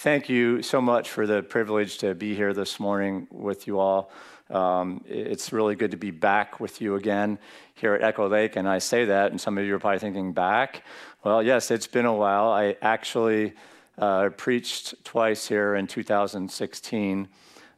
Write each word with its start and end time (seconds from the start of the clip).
thank 0.00 0.30
you 0.30 0.62
so 0.62 0.80
much 0.80 1.10
for 1.10 1.26
the 1.26 1.42
privilege 1.42 1.98
to 1.98 2.14
be 2.14 2.34
here 2.34 2.54
this 2.54 2.80
morning 2.80 3.26
with 3.30 3.66
you 3.66 3.78
all. 3.78 4.10
Um, 4.48 5.04
it's 5.06 5.52
really 5.52 5.76
good 5.76 5.90
to 5.90 5.98
be 5.98 6.10
back 6.10 6.58
with 6.58 6.80
you 6.80 6.94
again 6.94 7.38
here 7.74 7.92
at 7.92 8.02
Echo 8.02 8.26
Lake. 8.26 8.56
And 8.56 8.66
I 8.66 8.78
say 8.78 9.04
that, 9.04 9.30
and 9.30 9.38
some 9.38 9.58
of 9.58 9.66
you 9.66 9.74
are 9.74 9.78
probably 9.78 9.98
thinking, 9.98 10.32
back? 10.32 10.84
Well, 11.22 11.42
yes, 11.42 11.70
it's 11.70 11.86
been 11.86 12.06
a 12.06 12.14
while. 12.14 12.48
I 12.48 12.76
actually 12.80 13.52
uh, 13.98 14.30
preached 14.30 14.94
twice 15.04 15.46
here 15.46 15.74
in 15.74 15.86
2016, 15.86 17.28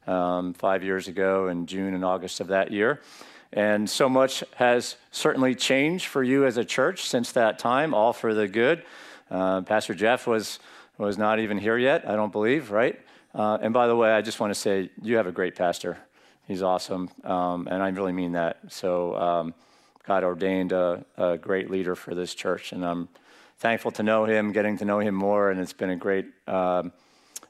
um, 0.06 0.54
five 0.54 0.84
years 0.84 1.08
ago, 1.08 1.48
in 1.48 1.66
June 1.66 1.92
and 1.92 2.04
August 2.04 2.38
of 2.38 2.46
that 2.48 2.70
year. 2.70 3.00
And 3.52 3.90
so 3.90 4.08
much 4.08 4.44
has 4.54 4.94
certainly 5.10 5.56
changed 5.56 6.06
for 6.06 6.22
you 6.22 6.46
as 6.46 6.56
a 6.56 6.64
church 6.64 7.02
since 7.02 7.32
that 7.32 7.58
time, 7.58 7.92
all 7.92 8.12
for 8.12 8.32
the 8.32 8.46
good. 8.46 8.84
Uh, 9.28 9.62
Pastor 9.62 9.94
Jeff 9.94 10.28
was 10.28 10.60
was 10.98 11.18
not 11.18 11.40
even 11.40 11.58
here 11.58 11.78
yet, 11.78 12.08
I 12.08 12.16
don't 12.16 12.32
believe, 12.32 12.70
right? 12.70 12.98
Uh, 13.34 13.58
and 13.60 13.72
by 13.72 13.86
the 13.86 13.96
way, 13.96 14.12
I 14.12 14.20
just 14.20 14.40
want 14.40 14.52
to 14.52 14.58
say 14.58 14.90
you 15.00 15.16
have 15.16 15.26
a 15.26 15.32
great 15.32 15.54
pastor. 15.54 15.98
He's 16.46 16.62
awesome, 16.62 17.08
um, 17.24 17.66
and 17.70 17.82
I 17.82 17.88
really 17.88 18.12
mean 18.12 18.32
that. 18.32 18.58
So 18.68 19.16
um, 19.16 19.54
God 20.06 20.24
ordained 20.24 20.72
a, 20.72 21.04
a, 21.16 21.38
great 21.38 21.70
leader 21.70 21.94
for 21.94 22.14
this 22.14 22.34
church, 22.34 22.72
and 22.72 22.84
I'm 22.84 23.08
thankful 23.58 23.90
to 23.92 24.02
know 24.02 24.24
him, 24.24 24.52
getting 24.52 24.76
to 24.78 24.84
know 24.84 24.98
him 24.98 25.14
more, 25.14 25.50
and 25.50 25.60
it's 25.60 25.72
been 25.72 25.90
a 25.90 25.96
great, 25.96 26.26
um, 26.46 26.92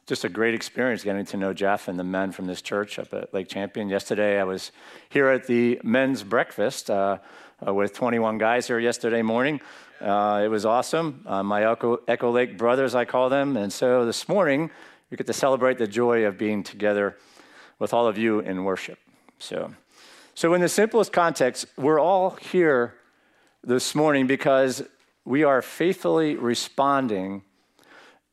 just 0.07 0.25
a 0.25 0.29
great 0.29 0.55
experience 0.55 1.03
getting 1.03 1.25
to 1.27 1.37
know 1.37 1.53
Jeff 1.53 1.89
and 1.89 1.99
the 1.99 2.05
men 2.05 2.33
from 2.33 2.47
this 2.47 2.63
church 2.63 2.99
up 2.99 3.13
at 3.15 3.33
Lake 3.33 3.49
Champion. 3.49 3.89
Yesterday, 3.89 4.39
I 4.39 4.45
was 4.45 4.71
here 5.09 5.29
at 5.29 5.47
the 5.47 5.81
men's 5.83 6.23
breakfast 6.23 6.91
uh, 6.91 7.19
uh, 7.67 7.73
with 7.73 7.95
21 7.95 8.39
guys 8.39 8.67
here 8.67 8.79
yesterday 8.79 9.23
morning. 9.23 9.61
Uh, 10.01 10.43
it 10.45 10.49
was 10.49 10.65
awesome. 10.65 11.23
Uh, 11.27 11.43
my 11.43 11.71
Echo, 11.71 12.01
Echo 12.09 12.31
Lake 12.31 12.59
brothers, 12.59 12.95
I 12.95 13.05
call 13.05 13.29
them. 13.29 13.57
And 13.57 13.73
so 13.73 14.05
this 14.05 14.29
morning, 14.29 14.71
we 15.11 15.17
get 15.17 15.27
to 15.27 15.33
celebrate 15.33 15.79
the 15.79 15.87
joy 15.87 16.25
of 16.25 16.39
being 16.39 16.63
together 16.63 17.17
with 17.79 17.95
all 17.95 18.07
of 18.07 18.19
you 18.19 18.41
in 18.41 18.65
worship. 18.65 18.99
So, 19.39 19.75
so 20.35 20.55
in 20.55 20.61
the 20.61 20.69
simplest 20.69 21.13
context, 21.13 21.67
we're 21.77 22.01
all 22.01 22.31
here 22.31 22.95
this 23.63 23.95
morning 23.95 24.27
because 24.27 24.83
we 25.25 25.45
are 25.45 25.63
faithfully 25.63 26.37
responding 26.37 27.43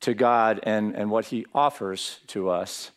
to 0.00 0.14
God 0.14 0.60
and, 0.62 0.96
and 0.96 1.10
what 1.10 1.26
He 1.26 1.46
offers 1.54 2.20
to 2.28 2.48
us. 2.48 2.90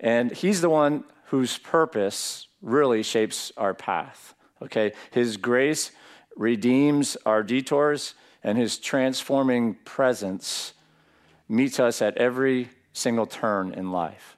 And 0.00 0.32
He's 0.32 0.60
the 0.60 0.70
one 0.70 1.04
whose 1.26 1.58
purpose 1.58 2.46
really 2.62 3.02
shapes 3.02 3.52
our 3.56 3.74
path. 3.74 4.34
Okay? 4.62 4.92
His 5.10 5.36
grace 5.36 5.90
redeems 6.36 7.16
our 7.26 7.42
detours, 7.42 8.14
and 8.42 8.56
his 8.58 8.78
transforming 8.78 9.74
presence 9.84 10.72
meets 11.48 11.78
us 11.78 12.02
at 12.02 12.16
every 12.16 12.70
single 12.92 13.26
turn 13.26 13.72
in 13.74 13.92
life. 13.92 14.36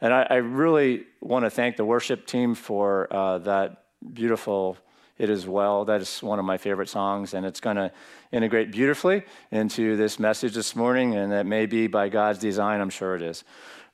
And 0.00 0.12
I, 0.12 0.26
I 0.28 0.34
really 0.36 1.04
want 1.20 1.44
to 1.44 1.50
thank 1.50 1.76
the 1.76 1.84
worship 1.84 2.26
team 2.26 2.54
for 2.54 3.12
uh, 3.12 3.38
that 3.38 3.84
beautiful 4.12 4.76
It 5.18 5.30
Is 5.30 5.46
Well. 5.46 5.84
That 5.84 6.00
is 6.00 6.22
one 6.22 6.38
of 6.38 6.44
my 6.44 6.58
favorite 6.58 6.88
songs, 6.88 7.34
and 7.34 7.46
it's 7.46 7.60
going 7.60 7.76
to 7.76 7.92
integrate 8.32 8.72
beautifully 8.72 9.22
into 9.50 9.96
this 9.96 10.18
message 10.18 10.54
this 10.54 10.74
morning, 10.74 11.14
and 11.14 11.32
that 11.32 11.46
may 11.46 11.66
be 11.66 11.86
by 11.86 12.08
God's 12.08 12.38
design, 12.38 12.80
I'm 12.80 12.90
sure 12.90 13.14
it 13.14 13.22
is. 13.22 13.44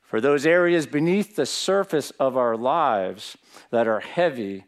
For 0.01 0.19
those 0.19 0.45
areas 0.45 0.85
beneath 0.85 1.35
the 1.35 1.45
surface 1.45 2.11
of 2.11 2.35
our 2.35 2.57
lives 2.57 3.37
that 3.69 3.87
are 3.87 4.01
heavy 4.01 4.65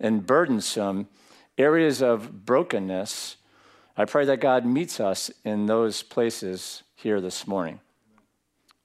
and 0.00 0.26
burdensome, 0.26 1.08
areas 1.58 2.02
of 2.02 2.44
brokenness, 2.46 3.36
I 3.96 4.06
pray 4.06 4.24
that 4.24 4.40
God 4.40 4.64
meets 4.64 4.98
us 4.98 5.30
in 5.44 5.66
those 5.66 6.02
places 6.02 6.82
here 6.94 7.20
this 7.20 7.46
morning. 7.46 7.80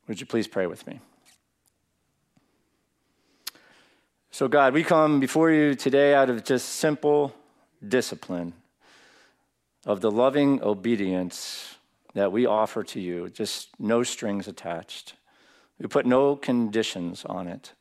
Would 0.07 0.19
you 0.19 0.25
please 0.25 0.47
pray 0.47 0.67
with 0.67 0.85
me? 0.85 0.99
So, 4.29 4.49
God, 4.49 4.73
we 4.73 4.83
come 4.83 5.21
before 5.21 5.49
you 5.49 5.75
today 5.75 6.13
out 6.13 6.29
of 6.29 6.43
just 6.43 6.67
simple 6.67 7.33
discipline 7.87 8.53
of 9.85 10.01
the 10.01 10.11
loving 10.11 10.61
obedience 10.61 11.75
that 12.13 12.31
we 12.31 12.45
offer 12.45 12.83
to 12.83 12.99
you, 12.99 13.29
just 13.29 13.69
no 13.79 14.03
strings 14.03 14.47
attached. 14.47 15.13
We 15.79 15.87
put 15.87 16.05
no 16.05 16.35
conditions 16.35 17.23
on 17.25 17.47
it. 17.47 17.73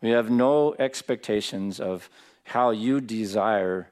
We 0.00 0.10
have 0.10 0.30
no 0.30 0.74
expectations 0.78 1.80
of 1.80 2.08
how 2.44 2.70
you 2.70 3.00
desire 3.00 3.88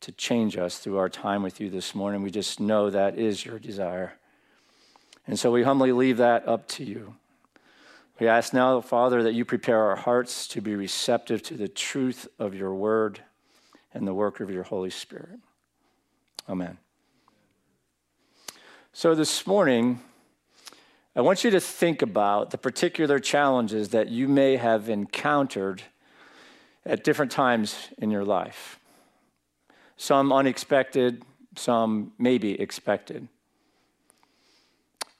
to 0.00 0.12
change 0.12 0.56
us 0.56 0.78
through 0.78 0.98
our 0.98 1.08
time 1.08 1.42
with 1.42 1.60
you 1.60 1.68
this 1.68 1.94
morning. 1.94 2.22
We 2.22 2.30
just 2.30 2.58
know 2.58 2.90
that 2.90 3.18
is 3.18 3.44
your 3.44 3.58
desire. 3.58 4.14
And 5.26 5.38
so 5.38 5.50
we 5.50 5.62
humbly 5.62 5.92
leave 5.92 6.16
that 6.16 6.48
up 6.48 6.66
to 6.68 6.84
you. 6.84 7.14
We 8.18 8.28
ask 8.28 8.52
now, 8.52 8.80
Father, 8.80 9.22
that 9.22 9.34
you 9.34 9.44
prepare 9.44 9.82
our 9.82 9.96
hearts 9.96 10.46
to 10.48 10.60
be 10.60 10.74
receptive 10.74 11.42
to 11.44 11.54
the 11.54 11.68
truth 11.68 12.28
of 12.38 12.54
your 12.54 12.74
word 12.74 13.20
and 13.94 14.06
the 14.06 14.14
work 14.14 14.40
of 14.40 14.50
your 14.50 14.62
Holy 14.62 14.90
Spirit. 14.90 15.40
Amen. 16.48 16.78
So 18.92 19.14
this 19.14 19.46
morning, 19.46 20.00
I 21.14 21.22
want 21.22 21.44
you 21.44 21.50
to 21.50 21.60
think 21.60 22.02
about 22.02 22.50
the 22.50 22.58
particular 22.58 23.18
challenges 23.18 23.88
that 23.90 24.08
you 24.08 24.28
may 24.28 24.56
have 24.56 24.88
encountered 24.88 25.82
at 26.84 27.04
different 27.04 27.30
times 27.30 27.88
in 27.98 28.10
your 28.10 28.24
life 28.24 28.80
some 30.00 30.32
unexpected, 30.32 31.22
some 31.56 32.12
maybe 32.18 32.58
expected. 32.58 33.28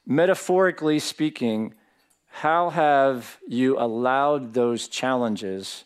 Metaphorically 0.06 0.98
speaking, 0.98 1.74
how 2.28 2.70
have 2.70 3.36
you 3.46 3.78
allowed 3.78 4.54
those 4.54 4.88
challenges 4.88 5.84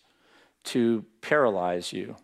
to 0.63 1.05
paralyze 1.23 1.93
you, 1.93 2.15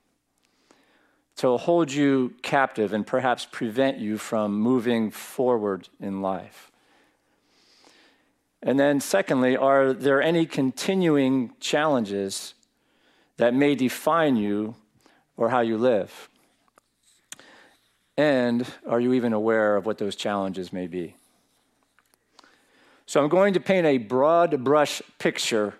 to 1.39 1.57
hold 1.57 1.91
you 1.91 2.35
captive, 2.43 2.93
and 2.93 3.05
perhaps 3.05 3.49
prevent 3.51 3.99
you 3.99 4.17
from 4.17 4.55
moving 4.61 5.11
forward 5.11 5.89
in 5.99 6.23
life? 6.23 6.71
And 8.63 8.79
then, 8.79 9.01
secondly, 9.01 9.57
are 9.57 9.93
there 9.93 10.23
any 10.23 10.47
continuing 10.47 11.53
challenges 11.59 12.55
that 13.41 13.55
may 13.55 13.75
define 13.75 14.37
you 14.37 14.75
or 15.39 15.49
how 15.49 15.61
you 15.61 15.79
live? 15.79 16.29
And 18.19 18.67
are 18.87 19.01
you 19.01 19.15
even 19.15 19.33
aware 19.33 19.77
of 19.77 19.87
what 19.87 19.97
those 19.97 20.15
challenges 20.15 20.75
may 20.75 20.87
be? 20.87 21.17
So 23.07 23.23
I'm 23.23 23.31
going 23.31 23.55
to 23.55 23.61
paint 23.61 23.87
a 23.87 23.97
broad 23.97 24.63
brush 24.63 25.01
picture 25.19 25.73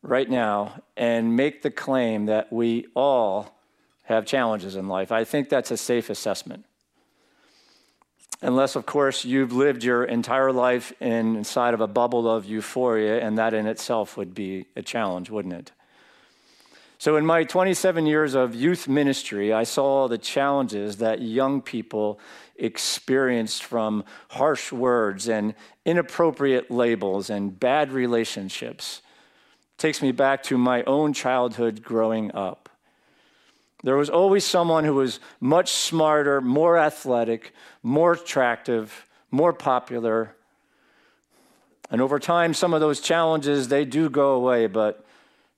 right 0.00 0.30
now 0.30 0.80
and 0.96 1.36
make 1.36 1.60
the 1.60 1.70
claim 1.70 2.24
that 2.26 2.50
we 2.50 2.86
all 2.96 3.54
have 4.04 4.24
challenges 4.24 4.76
in 4.76 4.88
life. 4.88 5.12
I 5.12 5.24
think 5.24 5.50
that's 5.50 5.70
a 5.70 5.76
safe 5.76 6.08
assessment. 6.08 6.64
Unless, 8.40 8.76
of 8.76 8.86
course, 8.86 9.26
you've 9.26 9.52
lived 9.52 9.84
your 9.84 10.04
entire 10.04 10.52
life 10.52 10.90
inside 11.02 11.74
of 11.74 11.82
a 11.82 11.86
bubble 11.86 12.26
of 12.30 12.46
euphoria, 12.46 13.20
and 13.20 13.36
that 13.36 13.52
in 13.52 13.66
itself 13.66 14.16
would 14.16 14.34
be 14.34 14.66
a 14.74 14.80
challenge, 14.80 15.28
wouldn't 15.28 15.54
it? 15.54 15.72
So, 16.98 17.16
in 17.16 17.26
my 17.26 17.44
27 17.44 18.06
years 18.06 18.34
of 18.34 18.54
youth 18.54 18.88
ministry, 18.88 19.52
I 19.52 19.64
saw 19.64 20.08
the 20.08 20.16
challenges 20.16 20.96
that 20.96 21.20
young 21.20 21.60
people 21.60 22.18
experienced 22.56 23.64
from 23.64 24.02
harsh 24.28 24.72
words 24.72 25.28
and 25.28 25.54
inappropriate 25.84 26.70
labels 26.70 27.28
and 27.28 27.58
bad 27.58 27.92
relationships. 27.92 29.02
It 29.74 29.78
takes 29.78 30.00
me 30.00 30.10
back 30.10 30.42
to 30.44 30.56
my 30.56 30.82
own 30.84 31.12
childhood 31.12 31.82
growing 31.82 32.34
up. 32.34 32.70
There 33.82 33.96
was 33.96 34.08
always 34.08 34.44
someone 34.44 34.84
who 34.84 34.94
was 34.94 35.20
much 35.38 35.72
smarter, 35.72 36.40
more 36.40 36.78
athletic, 36.78 37.52
more 37.82 38.14
attractive, 38.14 39.06
more 39.30 39.52
popular. 39.52 40.34
And 41.90 42.00
over 42.00 42.18
time, 42.18 42.54
some 42.54 42.72
of 42.72 42.80
those 42.80 43.00
challenges, 43.00 43.68
they 43.68 43.84
do 43.84 44.08
go 44.08 44.32
away, 44.32 44.66
but 44.66 45.04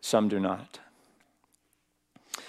some 0.01 0.29
do 0.29 0.41
not. 0.41 0.81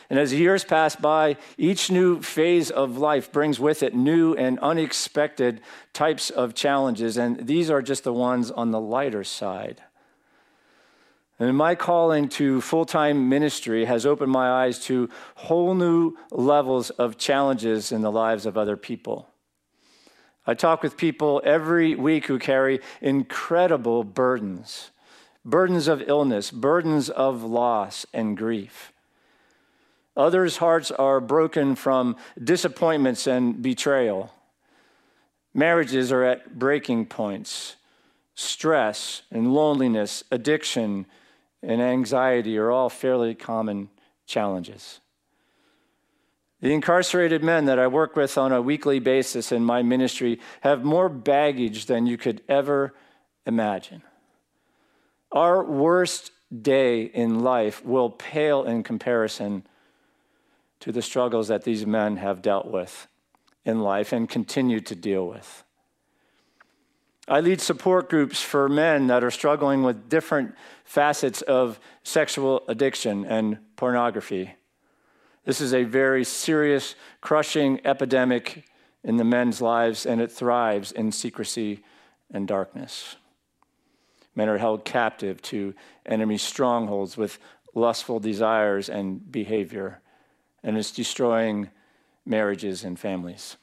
And 0.10 0.18
as 0.18 0.34
years 0.34 0.64
pass 0.64 0.96
by, 0.96 1.38
each 1.58 1.92
new 1.92 2.22
phase 2.22 2.72
of 2.72 2.98
life 2.98 3.32
brings 3.32 3.60
with 3.60 3.84
it 3.84 3.94
new 3.94 4.34
and 4.34 4.58
unexpected 4.60 5.62
types 5.94 6.32
of 6.32 6.56
challenges. 6.56 7.18
And 7.18 7.46
these 7.46 7.70
are 7.70 7.84
just 7.84 8.04
the 8.04 8.14
ones 8.14 8.50
on 8.50 8.72
the 8.72 8.80
lighter 8.80 9.24
side. 9.24 9.84
And 11.38 11.56
my 11.56 11.76
calling 11.76 12.28
to 12.30 12.60
full 12.60 12.86
time 12.86 13.30
ministry 13.30 13.86
has 13.86 14.06
opened 14.06 14.32
my 14.32 14.66
eyes 14.66 14.80
to 14.86 15.10
whole 15.36 15.76
new 15.76 16.18
levels 16.32 16.90
of 16.90 17.18
challenges 17.18 17.92
in 17.92 18.02
the 18.02 18.12
lives 18.12 18.46
of 18.46 18.58
other 18.58 18.76
people. 18.76 19.30
I 20.46 20.56
talk 20.56 20.82
with 20.82 20.98
people 20.98 21.42
every 21.46 21.94
week 21.94 22.26
who 22.26 22.40
carry 22.40 22.80
incredible 23.02 24.04
burdens 24.04 24.92
burdens 25.46 25.88
of 25.88 26.04
illness, 26.08 26.52
burdens 26.52 27.10
of 27.10 27.44
loss 27.44 28.06
and 28.14 28.38
grief. 28.38 28.92
Others' 30.18 30.58
hearts 30.58 30.92
are 30.92 31.22
broken 31.22 31.76
from 31.76 32.16
disappointments 32.44 33.28
and 33.28 33.62
betrayal. 33.62 34.34
Marriages 35.54 36.12
are 36.12 36.24
at 36.24 36.58
breaking 36.60 37.06
points. 37.06 37.76
stress 38.40 39.24
and 39.32 39.54
loneliness, 39.54 40.24
addiction 40.32 41.06
and 41.62 41.82
anxiety 41.82 42.58
are 42.58 42.72
all 42.72 42.90
fairly 42.90 43.36
common 43.36 43.90
challenges. 44.26 45.02
The 46.62 46.74
incarcerated 46.74 47.44
men 47.44 47.66
that 47.66 47.80
I 47.80 47.88
work 47.88 48.16
with 48.16 48.38
on 48.38 48.54
a 48.54 48.62
weekly 48.62 49.00
basis 49.00 49.52
in 49.52 49.64
my 49.64 49.82
ministry 49.82 50.40
have 50.62 50.86
more 50.86 51.10
baggage 51.10 51.86
than 51.86 52.06
you 52.06 52.18
could 52.18 52.42
ever 52.48 52.94
imagine. 53.46 54.04
Our 55.34 55.64
worst 55.64 56.32
day 56.62 57.04
in 57.04 57.40
life 57.40 57.84
will 57.86 58.10
pale 58.10 58.64
in 58.64 58.84
comparison 58.84 59.66
to 60.80 60.92
the 60.92 61.02
struggles 61.02 61.48
that 61.48 61.64
these 61.64 61.86
men 61.86 62.18
have 62.18 62.42
dealt 62.42 62.70
with 62.70 63.08
in 63.66 63.81
life 63.81 64.14
and 64.14 64.30
continue 64.30 64.80
to 64.80 64.96
deal 64.96 65.28
with. 65.28 65.64
I 67.28 67.42
lead 67.42 67.62
support 67.62 68.10
groups 68.10 68.42
for 68.42 68.68
men 68.68 69.08
that 69.08 69.24
are 69.24 69.30
struggling 69.30 69.84
with 69.84 70.10
different 70.10 70.56
facets 70.84 71.44
of 71.44 71.80
sexual 72.04 72.64
addiction 72.68 73.24
and 73.24 73.60
pornography. 73.76 74.56
This 75.46 75.62
is 75.62 75.74
a 75.74 75.84
very 75.84 76.24
serious, 76.24 76.96
crushing 77.22 77.82
epidemic 77.86 78.66
in 79.04 79.18
the 79.18 79.24
men's 79.24 79.62
lives, 79.62 80.06
and 80.06 80.20
it 80.20 80.32
thrives 80.32 80.92
in 80.92 81.12
secrecy 81.12 81.84
and 82.32 82.48
darkness. 82.48 83.16
Men 84.36 84.50
are 84.50 84.58
held 84.58 84.84
captive 84.84 85.42
to 85.44 85.75
enemy 86.06 86.38
strongholds 86.38 87.16
with 87.16 87.40
lustful 87.75 88.20
desires 88.20 88.90
and 88.90 89.32
behavior, 89.32 90.02
and 90.64 90.78
it's 90.78 90.92
destroying 90.92 91.70
marriages 92.26 92.84
and 92.84 93.00
families. 93.00 93.58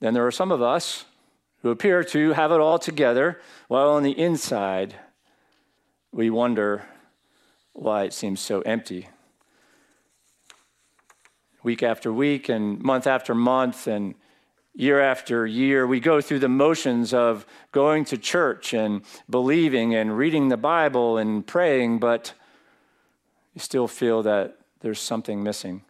Then 0.00 0.14
there 0.14 0.26
are 0.26 0.32
some 0.32 0.50
of 0.50 0.60
us 0.60 1.04
who 1.62 1.70
appear 1.70 2.02
to 2.02 2.32
have 2.32 2.50
it 2.50 2.60
all 2.60 2.78
together, 2.78 3.40
while 3.68 3.90
on 3.90 4.02
the 4.02 4.18
inside, 4.18 4.96
we 6.10 6.28
wonder 6.28 6.84
why 7.72 8.04
it 8.04 8.12
seems 8.12 8.40
so 8.40 8.60
empty. 8.62 9.08
Week 11.62 11.82
after 11.82 12.12
week, 12.12 12.48
and 12.48 12.80
month 12.80 13.06
after 13.06 13.34
month, 13.34 13.86
and 13.86 14.16
year 14.74 15.00
after 15.00 15.46
year, 15.46 15.86
we 15.86 16.00
go 16.00 16.20
through 16.20 16.40
the 16.40 16.48
motions 16.48 17.14
of 17.14 17.46
going 17.70 18.04
to 18.06 18.18
church 18.18 18.74
and 18.74 19.02
believing 19.30 19.94
and 19.94 20.16
reading 20.16 20.48
the 20.48 20.56
Bible 20.56 21.16
and 21.16 21.46
praying, 21.46 22.00
but 22.00 22.34
you 23.54 23.60
still 23.60 23.88
feel 23.88 24.22
that 24.22 24.58
there's 24.80 25.00
something 25.00 25.42
missing. 25.42 25.82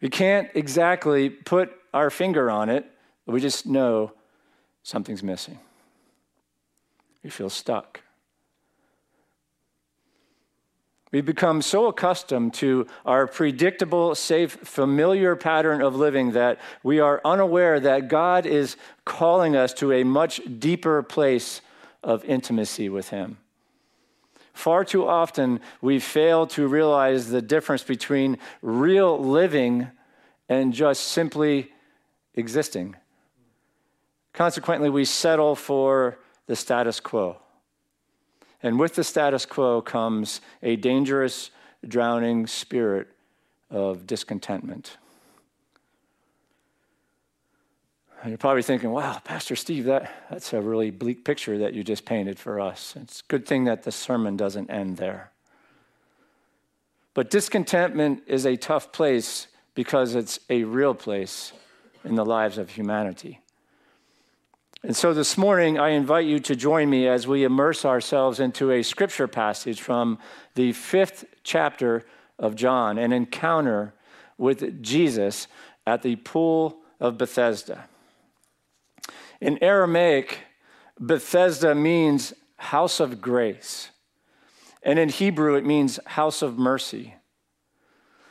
We 0.00 0.08
can't 0.08 0.48
exactly 0.54 1.30
put 1.30 1.72
our 1.94 2.10
finger 2.10 2.50
on 2.50 2.68
it, 2.68 2.90
but 3.24 3.32
we 3.32 3.40
just 3.40 3.66
know 3.66 4.12
something's 4.82 5.22
missing. 5.22 5.58
We 7.22 7.30
feel 7.30 7.50
stuck. 7.50 8.02
We've 11.12 11.24
become 11.24 11.62
so 11.62 11.86
accustomed 11.86 12.52
to 12.54 12.86
our 13.04 13.26
predictable, 13.26 14.14
safe, 14.14 14.52
familiar 14.52 15.34
pattern 15.34 15.80
of 15.80 15.96
living 15.96 16.32
that 16.32 16.60
we 16.82 17.00
are 17.00 17.20
unaware 17.24 17.80
that 17.80 18.08
God 18.08 18.44
is 18.44 18.76
calling 19.04 19.56
us 19.56 19.72
to 19.74 19.92
a 19.92 20.04
much 20.04 20.40
deeper 20.58 21.02
place 21.02 21.62
of 22.02 22.24
intimacy 22.24 22.88
with 22.88 23.08
Him. 23.08 23.38
Far 24.56 24.86
too 24.86 25.06
often, 25.06 25.60
we 25.82 25.98
fail 25.98 26.46
to 26.46 26.66
realize 26.66 27.28
the 27.28 27.42
difference 27.42 27.82
between 27.82 28.38
real 28.62 29.22
living 29.22 29.88
and 30.48 30.72
just 30.72 31.04
simply 31.04 31.72
existing. 32.34 32.96
Consequently, 34.32 34.88
we 34.88 35.04
settle 35.04 35.54
for 35.56 36.18
the 36.46 36.56
status 36.56 37.00
quo. 37.00 37.36
And 38.62 38.80
with 38.80 38.94
the 38.94 39.04
status 39.04 39.44
quo 39.44 39.82
comes 39.82 40.40
a 40.62 40.76
dangerous, 40.76 41.50
drowning 41.86 42.46
spirit 42.46 43.08
of 43.70 44.06
discontentment. 44.06 44.96
And 48.26 48.32
you're 48.32 48.38
probably 48.38 48.64
thinking, 48.64 48.90
wow, 48.90 49.20
Pastor 49.22 49.54
Steve, 49.54 49.84
that, 49.84 50.10
that's 50.28 50.52
a 50.52 50.60
really 50.60 50.90
bleak 50.90 51.24
picture 51.24 51.58
that 51.58 51.74
you 51.74 51.84
just 51.84 52.04
painted 52.04 52.40
for 52.40 52.58
us. 52.58 52.96
It's 53.00 53.20
a 53.20 53.22
good 53.28 53.46
thing 53.46 53.66
that 53.66 53.84
the 53.84 53.92
sermon 53.92 54.36
doesn't 54.36 54.68
end 54.68 54.96
there. 54.96 55.30
But 57.14 57.30
discontentment 57.30 58.24
is 58.26 58.44
a 58.44 58.56
tough 58.56 58.90
place 58.90 59.46
because 59.76 60.16
it's 60.16 60.40
a 60.50 60.64
real 60.64 60.92
place 60.92 61.52
in 62.02 62.16
the 62.16 62.24
lives 62.24 62.58
of 62.58 62.70
humanity. 62.70 63.38
And 64.82 64.96
so 64.96 65.14
this 65.14 65.38
morning, 65.38 65.78
I 65.78 65.90
invite 65.90 66.26
you 66.26 66.40
to 66.40 66.56
join 66.56 66.90
me 66.90 67.06
as 67.06 67.28
we 67.28 67.44
immerse 67.44 67.84
ourselves 67.84 68.40
into 68.40 68.72
a 68.72 68.82
scripture 68.82 69.28
passage 69.28 69.80
from 69.80 70.18
the 70.56 70.72
fifth 70.72 71.26
chapter 71.44 72.04
of 72.40 72.56
John, 72.56 72.98
an 72.98 73.12
encounter 73.12 73.94
with 74.36 74.82
Jesus 74.82 75.46
at 75.86 76.02
the 76.02 76.16
pool 76.16 76.80
of 76.98 77.18
Bethesda. 77.18 77.88
In 79.40 79.62
Aramaic, 79.62 80.38
Bethesda 80.98 81.74
means 81.74 82.32
house 82.56 83.00
of 83.00 83.20
grace, 83.20 83.90
and 84.82 84.98
in 84.98 85.08
Hebrew, 85.08 85.56
it 85.56 85.64
means 85.64 86.00
house 86.06 86.42
of 86.42 86.58
mercy. 86.58 87.14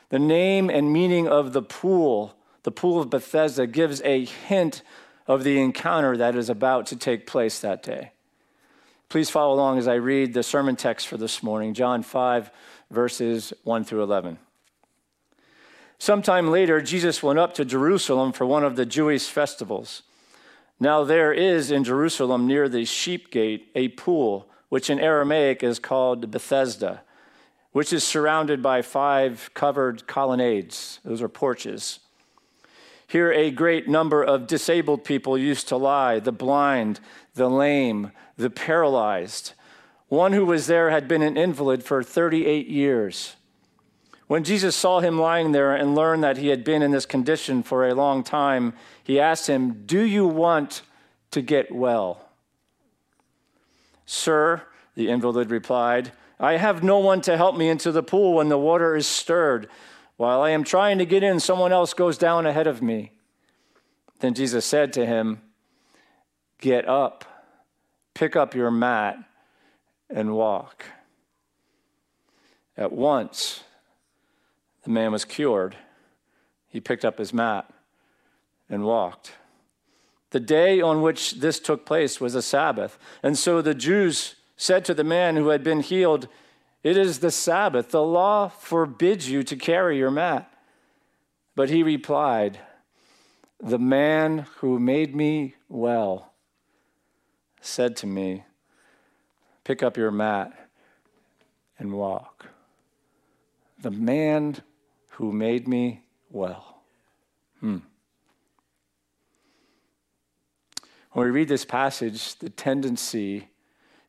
The 0.09 0.19
name 0.19 0.69
and 0.69 0.91
meaning 0.91 1.27
of 1.27 1.53
the 1.53 1.61
pool, 1.61 2.35
the 2.63 2.71
pool 2.71 2.99
of 2.99 3.09
Bethesda, 3.09 3.67
gives 3.67 4.01
a 4.03 4.25
hint 4.25 4.81
of 5.27 5.43
the 5.43 5.59
encounter 5.59 6.17
that 6.17 6.35
is 6.35 6.49
about 6.49 6.85
to 6.87 6.95
take 6.95 7.27
place 7.27 7.59
that 7.59 7.83
day. 7.83 8.11
Please 9.09 9.29
follow 9.29 9.53
along 9.53 9.77
as 9.77 9.87
I 9.87 9.95
read 9.95 10.33
the 10.33 10.43
sermon 10.43 10.75
text 10.75 11.07
for 11.07 11.17
this 11.17 11.43
morning, 11.43 11.73
John 11.73 12.01
5, 12.01 12.49
verses 12.89 13.53
1 13.63 13.83
through 13.83 14.03
11. 14.03 14.39
Sometime 15.97 16.49
later, 16.49 16.81
Jesus 16.81 17.23
went 17.23 17.39
up 17.39 17.53
to 17.55 17.65
Jerusalem 17.65 18.31
for 18.31 18.45
one 18.45 18.63
of 18.63 18.75
the 18.75 18.85
Jewish 18.85 19.27
festivals. 19.27 20.03
Now, 20.79 21.03
there 21.03 21.31
is 21.31 21.71
in 21.71 21.83
Jerusalem 21.83 22.47
near 22.47 22.67
the 22.67 22.85
sheep 22.85 23.31
gate 23.31 23.71
a 23.75 23.89
pool, 23.89 24.49
which 24.69 24.89
in 24.89 24.99
Aramaic 24.99 25.63
is 25.63 25.79
called 25.79 26.31
Bethesda, 26.31 27.01
which 27.71 27.93
is 27.93 28.03
surrounded 28.03 28.61
by 28.61 28.81
five 28.81 29.49
covered 29.53 30.05
colonnades. 30.07 30.99
Those 31.05 31.21
are 31.21 31.29
porches. 31.29 31.99
Here, 33.07 33.31
a 33.31 33.51
great 33.51 33.87
number 33.87 34.23
of 34.23 34.47
disabled 34.47 35.03
people 35.03 35.37
used 35.37 35.67
to 35.69 35.77
lie 35.77 36.19
the 36.19 36.31
blind, 36.31 36.99
the 37.35 37.49
lame, 37.49 38.11
the 38.35 38.49
paralyzed. 38.49 39.53
One 40.07 40.33
who 40.33 40.45
was 40.45 40.67
there 40.67 40.89
had 40.89 41.07
been 41.07 41.21
an 41.21 41.37
invalid 41.37 41.83
for 41.83 42.03
38 42.03 42.67
years. 42.67 43.35
When 44.27 44.43
Jesus 44.43 44.75
saw 44.75 45.01
him 45.01 45.19
lying 45.19 45.51
there 45.51 45.75
and 45.75 45.93
learned 45.93 46.23
that 46.23 46.37
he 46.37 46.47
had 46.47 46.63
been 46.63 46.81
in 46.81 46.91
this 46.91 47.05
condition 47.05 47.61
for 47.61 47.87
a 47.87 47.93
long 47.93 48.23
time, 48.23 48.73
he 49.03 49.19
asked 49.19 49.47
him, 49.47 49.85
Do 49.85 50.01
you 50.01 50.25
want 50.25 50.81
to 51.31 51.41
get 51.41 51.71
well? 51.71 52.27
Sir, 54.05 54.63
the 54.95 55.09
invalid 55.09 55.51
replied, 55.51 56.11
I 56.39 56.57
have 56.57 56.83
no 56.83 56.97
one 56.97 57.21
to 57.21 57.37
help 57.37 57.55
me 57.55 57.69
into 57.69 57.91
the 57.91 58.03
pool 58.03 58.33
when 58.33 58.49
the 58.49 58.57
water 58.57 58.95
is 58.95 59.07
stirred. 59.07 59.69
While 60.17 60.41
I 60.41 60.51
am 60.51 60.63
trying 60.63 60.97
to 60.97 61.05
get 61.05 61.23
in, 61.23 61.39
someone 61.39 61.71
else 61.71 61.93
goes 61.93 62.17
down 62.17 62.45
ahead 62.45 62.67
of 62.67 62.81
me. 62.81 63.11
Then 64.19 64.33
Jesus 64.33 64.65
said 64.65 64.93
to 64.93 65.05
him, 65.05 65.41
Get 66.59 66.87
up, 66.87 67.25
pick 68.13 68.35
up 68.35 68.55
your 68.55 68.71
mat, 68.71 69.17
and 70.09 70.33
walk. 70.33 70.85
At 72.77 72.91
once, 72.91 73.64
the 74.85 74.91
man 74.91 75.11
was 75.11 75.25
cured. 75.25 75.75
He 76.67 76.79
picked 76.79 77.03
up 77.03 77.17
his 77.17 77.33
mat 77.33 77.69
and 78.69 78.85
walked. 78.85 79.33
The 80.29 80.39
day 80.39 80.79
on 80.79 81.01
which 81.01 81.33
this 81.33 81.59
took 81.59 81.85
place 81.85 82.21
was 82.21 82.35
a 82.35 82.41
Sabbath. 82.41 82.97
And 83.21 83.37
so 83.37 83.61
the 83.61 83.75
Jews 83.75 84.35
said 84.57 84.85
to 84.85 84.93
the 84.93 85.03
man 85.03 85.35
who 85.35 85.49
had 85.49 85.63
been 85.63 85.81
healed, 85.81 86.27
it 86.85 86.97
is 86.97 87.17
the 87.17 87.31
Sabbath. 87.31 87.89
The 87.89 88.03
law 88.03 88.47
forbids 88.47 89.27
you 89.27 89.41
to 89.41 89.55
carry 89.55 89.97
your 89.97 90.11
mat. 90.11 90.53
But 91.55 91.71
he 91.71 91.81
replied, 91.81 92.59
The 93.59 93.79
man 93.79 94.45
who 94.57 94.77
made 94.77 95.15
me 95.15 95.55
well 95.67 96.33
said 97.59 97.95
to 97.97 98.07
me, 98.07 98.43
Pick 99.63 99.81
up 99.81 99.97
your 99.97 100.11
mat 100.11 100.69
and 101.79 101.93
walk. 101.93 102.45
The 103.81 103.89
man 103.89 104.57
who 105.15 105.31
made 105.31 105.67
me 105.67 106.03
well. 106.29 106.81
Hmm. 107.61 107.77
When 111.11 111.25
we 111.25 111.31
read 111.31 111.47
this 111.47 111.63
passage, 111.63 112.35
the 112.39 112.49
tendency 112.49 113.47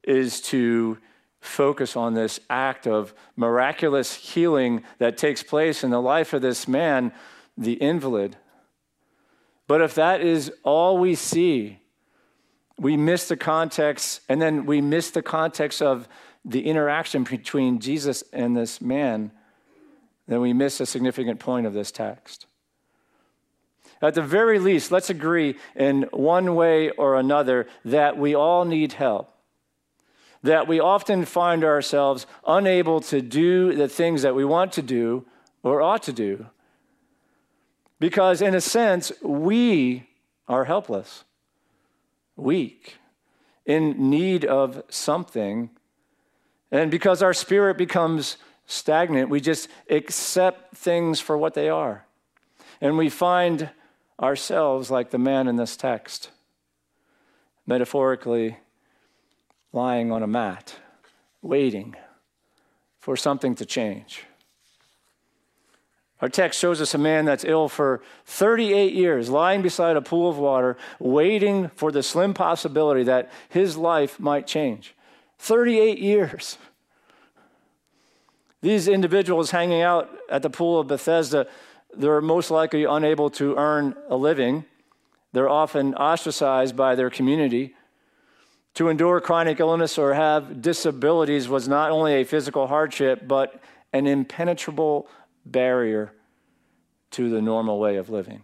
is 0.02 0.40
to 0.40 0.98
focus 1.40 1.96
on 1.96 2.14
this 2.14 2.40
act 2.50 2.88
of 2.88 3.14
miraculous 3.36 4.14
healing 4.14 4.82
that 4.98 5.16
takes 5.16 5.44
place 5.44 5.84
in 5.84 5.90
the 5.90 6.02
life 6.02 6.32
of 6.32 6.42
this 6.42 6.66
man, 6.66 7.12
the 7.56 7.74
invalid. 7.74 8.36
But 9.68 9.80
if 9.80 9.94
that 9.94 10.20
is 10.20 10.52
all 10.64 10.98
we 10.98 11.14
see, 11.14 11.78
we 12.78 12.96
miss 12.96 13.28
the 13.28 13.36
context, 13.36 14.22
and 14.28 14.42
then 14.42 14.66
we 14.66 14.80
miss 14.80 15.10
the 15.10 15.22
context 15.22 15.80
of 15.80 16.08
the 16.44 16.66
interaction 16.66 17.22
between 17.22 17.78
Jesus 17.78 18.24
and 18.32 18.56
this 18.56 18.80
man, 18.80 19.30
then 20.26 20.40
we 20.40 20.52
miss 20.52 20.80
a 20.80 20.86
significant 20.86 21.38
point 21.40 21.66
of 21.66 21.72
this 21.72 21.90
text. 21.90 22.46
At 24.02 24.14
the 24.14 24.22
very 24.22 24.58
least, 24.58 24.92
let's 24.92 25.10
agree 25.10 25.56
in 25.74 26.02
one 26.12 26.54
way 26.54 26.90
or 26.90 27.16
another 27.16 27.66
that 27.84 28.18
we 28.18 28.34
all 28.34 28.64
need 28.64 28.94
help. 28.94 29.32
That 30.42 30.68
we 30.68 30.80
often 30.80 31.24
find 31.24 31.64
ourselves 31.64 32.26
unable 32.46 33.00
to 33.02 33.22
do 33.22 33.74
the 33.74 33.88
things 33.88 34.22
that 34.22 34.34
we 34.34 34.44
want 34.44 34.72
to 34.72 34.82
do 34.82 35.24
or 35.62 35.80
ought 35.80 36.02
to 36.04 36.12
do. 36.12 36.46
Because, 37.98 38.42
in 38.42 38.54
a 38.54 38.60
sense, 38.60 39.10
we 39.22 40.08
are 40.46 40.66
helpless, 40.66 41.24
weak, 42.36 42.96
in 43.64 44.10
need 44.10 44.44
of 44.44 44.82
something. 44.90 45.70
And 46.70 46.90
because 46.90 47.22
our 47.22 47.32
spirit 47.32 47.78
becomes 47.78 48.36
stagnant, 48.66 49.30
we 49.30 49.40
just 49.40 49.68
accept 49.88 50.76
things 50.76 51.20
for 51.20 51.38
what 51.38 51.54
they 51.54 51.68
are. 51.68 52.04
And 52.80 52.98
we 52.98 53.08
find 53.08 53.70
ourselves 54.20 54.90
like 54.90 55.10
the 55.10 55.18
man 55.18 55.48
in 55.48 55.56
this 55.56 55.76
text, 55.76 56.30
metaphorically 57.66 58.58
lying 59.72 60.10
on 60.12 60.22
a 60.22 60.26
mat, 60.26 60.76
waiting 61.42 61.94
for 62.98 63.16
something 63.16 63.54
to 63.54 63.64
change. 63.64 64.24
Our 66.20 66.30
text 66.30 66.58
shows 66.58 66.80
us 66.80 66.94
a 66.94 66.98
man 66.98 67.26
that's 67.26 67.44
ill 67.44 67.68
for 67.68 68.02
38 68.24 68.94
years, 68.94 69.28
lying 69.28 69.60
beside 69.60 69.96
a 69.96 70.02
pool 70.02 70.30
of 70.30 70.38
water, 70.38 70.78
waiting 70.98 71.68
for 71.68 71.92
the 71.92 72.02
slim 72.02 72.32
possibility 72.32 73.02
that 73.04 73.30
his 73.50 73.76
life 73.76 74.18
might 74.18 74.46
change. 74.46 74.94
38 75.38 75.98
years. 75.98 76.56
These 78.66 78.88
individuals 78.88 79.52
hanging 79.52 79.82
out 79.82 80.10
at 80.28 80.42
the 80.42 80.50
pool 80.50 80.80
of 80.80 80.88
Bethesda 80.88 81.46
they're 81.96 82.20
most 82.20 82.50
likely 82.50 82.82
unable 82.82 83.30
to 83.30 83.54
earn 83.54 83.94
a 84.08 84.16
living. 84.16 84.64
They're 85.32 85.48
often 85.48 85.94
ostracized 85.94 86.74
by 86.74 86.96
their 86.96 87.08
community. 87.08 87.76
To 88.74 88.88
endure 88.88 89.20
chronic 89.20 89.60
illness 89.60 89.98
or 89.98 90.14
have 90.14 90.60
disabilities 90.60 91.48
was 91.48 91.68
not 91.68 91.92
only 91.92 92.14
a 92.14 92.24
physical 92.24 92.66
hardship, 92.66 93.28
but 93.28 93.62
an 93.92 94.08
impenetrable 94.08 95.06
barrier 95.44 96.12
to 97.12 97.30
the 97.30 97.40
normal 97.40 97.78
way 97.78 97.94
of 97.98 98.10
living. 98.10 98.42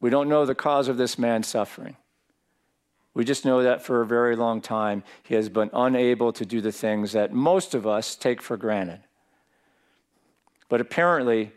We 0.00 0.08
don't 0.08 0.28
know 0.28 0.46
the 0.46 0.54
cause 0.54 0.86
of 0.86 0.98
this 0.98 1.18
man's 1.18 1.48
suffering. 1.48 1.96
We 3.14 3.24
just 3.24 3.44
know 3.44 3.62
that 3.62 3.82
for 3.82 4.00
a 4.00 4.06
very 4.06 4.36
long 4.36 4.60
time, 4.60 5.04
he 5.22 5.34
has 5.34 5.48
been 5.48 5.70
unable 5.72 6.32
to 6.32 6.46
do 6.46 6.60
the 6.60 6.72
things 6.72 7.12
that 7.12 7.32
most 7.32 7.74
of 7.74 7.86
us 7.86 8.14
take 8.16 8.40
for 8.40 8.56
granted. 8.56 9.00
But 10.68 10.80
apparently, 10.80 11.52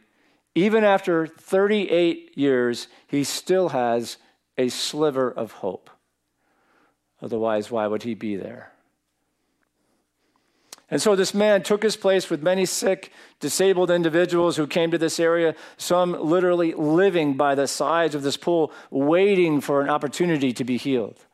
even 0.54 0.84
after 0.84 1.28
38 1.28 2.38
years, 2.38 2.88
he 3.08 3.24
still 3.24 3.70
has 3.70 4.18
a 4.58 4.70
sliver 4.70 5.32
of 5.32 5.54
hope. 5.54 5.90
Otherwise, 7.22 7.72
why 7.72 7.88
would 7.88 8.04
he 8.04 8.14
be 8.14 8.36
there? 8.36 8.72
And 10.92 11.02
so 11.02 11.16
this 11.16 11.34
man 11.34 11.64
took 11.64 11.82
his 11.82 11.98
place 11.98 12.30
with 12.30 12.44
many 12.44 12.66
sick, 12.66 13.12
disabled 13.40 13.90
individuals 13.90 14.56
who 14.58 14.68
came 14.68 14.92
to 14.92 14.98
this 14.98 15.20
area, 15.20 15.56
some 15.78 16.12
literally 16.12 16.74
living 16.74 17.36
by 17.36 17.56
the 17.56 17.68
sides 17.68 18.14
of 18.14 18.22
this 18.22 18.38
pool, 18.38 18.72
waiting 18.92 19.62
for 19.62 19.82
an 19.82 19.90
opportunity 19.90 20.54
to 20.54 20.64
be 20.64 20.78
healed. 20.78 21.26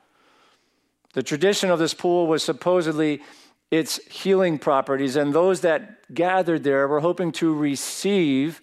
The 1.13 1.24
tradition 1.24 1.70
of 1.70 1.80
this 1.80 1.94
pool 1.94 2.27
was 2.27 2.44
supposedly 2.44 3.22
its 3.70 4.06
healing 4.08 4.60
properties. 4.60 5.15
And 5.15 5.34
those 5.34 5.62
that 5.62 6.13
gathered 6.13 6.63
there 6.63 6.88
were 6.88 7.00
hoping 7.00 7.32
to 7.34 7.53
receive 7.53 8.62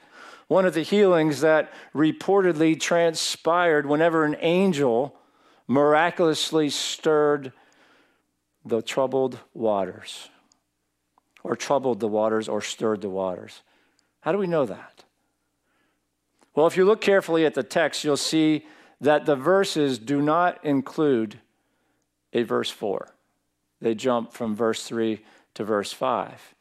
one 0.49 0.65
of 0.65 0.75
the 0.75 0.83
healings 0.83 1.41
that 1.41 1.73
reportedly 1.95 2.79
transpired 2.79 3.87
whenever 3.87 4.25
an 4.25 4.37
angel 4.41 5.15
miraculously 5.67 6.71
stirred 6.71 7.53
the 8.65 8.83
troubled 8.83 9.39
waters, 9.55 10.29
or 11.43 11.55
troubled 11.55 12.01
the 12.01 12.09
waters, 12.09 12.49
or 12.49 12.61
stirred 12.61 13.03
the 13.03 13.09
waters. 13.09 13.63
How 14.21 14.33
do 14.33 14.39
we 14.39 14.47
know 14.47 14.67
that? 14.67 15.05
Well, 16.55 16.67
if 16.67 16.77
you 16.77 16.85
look 16.85 17.01
carefully 17.01 17.47
at 17.47 17.55
the 17.55 17.63
text, 17.63 18.05
you'll 18.05 18.17
see 18.17 18.67
that 19.01 19.27
the 19.27 19.37
verses 19.37 19.99
do 19.99 20.21
not 20.21 20.63
include 20.65 21.39
a 22.33 22.43
verse 22.43 22.71
4 22.71 23.15
they 23.81 23.95
jump 23.95 24.33
from 24.33 24.55
verse 24.55 24.83
3 24.85 25.21
to 25.55 25.65
verse 25.65 25.93
5. 25.93 26.55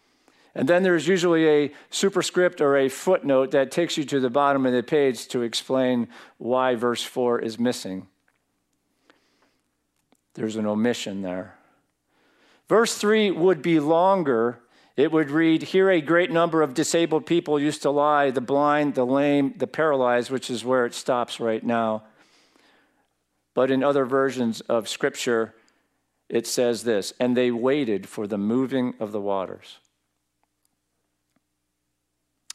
And 0.55 0.67
then 0.67 0.83
there's 0.83 1.07
usually 1.07 1.47
a 1.47 1.71
superscript 1.89 2.61
or 2.61 2.77
a 2.77 2.89
footnote 2.89 3.51
that 3.51 3.71
takes 3.71 3.97
you 3.97 4.03
to 4.05 4.19
the 4.19 4.29
bottom 4.29 4.65
of 4.65 4.73
the 4.73 4.83
page 4.83 5.27
to 5.29 5.43
explain 5.43 6.07
why 6.37 6.75
verse 6.75 7.03
4 7.03 7.39
is 7.39 7.59
missing. 7.59 8.07
There's 10.33 10.55
an 10.55 10.65
omission 10.65 11.21
there. 11.21 11.55
Verse 12.67 12.95
3 12.95 13.31
would 13.31 13.61
be 13.61 13.79
longer. 13.79 14.59
It 14.95 15.11
would 15.11 15.29
read 15.29 15.61
Here 15.61 15.91
a 15.91 16.01
great 16.01 16.31
number 16.31 16.61
of 16.61 16.73
disabled 16.73 17.25
people 17.25 17.59
used 17.59 17.83
to 17.83 17.91
lie 17.91 18.31
the 18.31 18.41
blind, 18.41 18.95
the 18.95 19.05
lame, 19.05 19.53
the 19.57 19.67
paralyzed, 19.67 20.31
which 20.31 20.49
is 20.49 20.65
where 20.65 20.85
it 20.85 20.93
stops 20.93 21.39
right 21.39 21.63
now. 21.63 22.03
But 23.57 23.71
in 23.71 23.83
other 23.83 24.05
versions 24.05 24.61
of 24.61 24.87
Scripture, 24.87 25.55
it 26.29 26.45
says 26.45 26.83
this, 26.83 27.11
and 27.19 27.35
they 27.35 27.49
waited 27.49 28.07
for 28.07 28.27
the 28.27 28.37
moving 28.37 28.93
of 28.99 29.11
the 29.11 29.19
waters. 29.19 29.79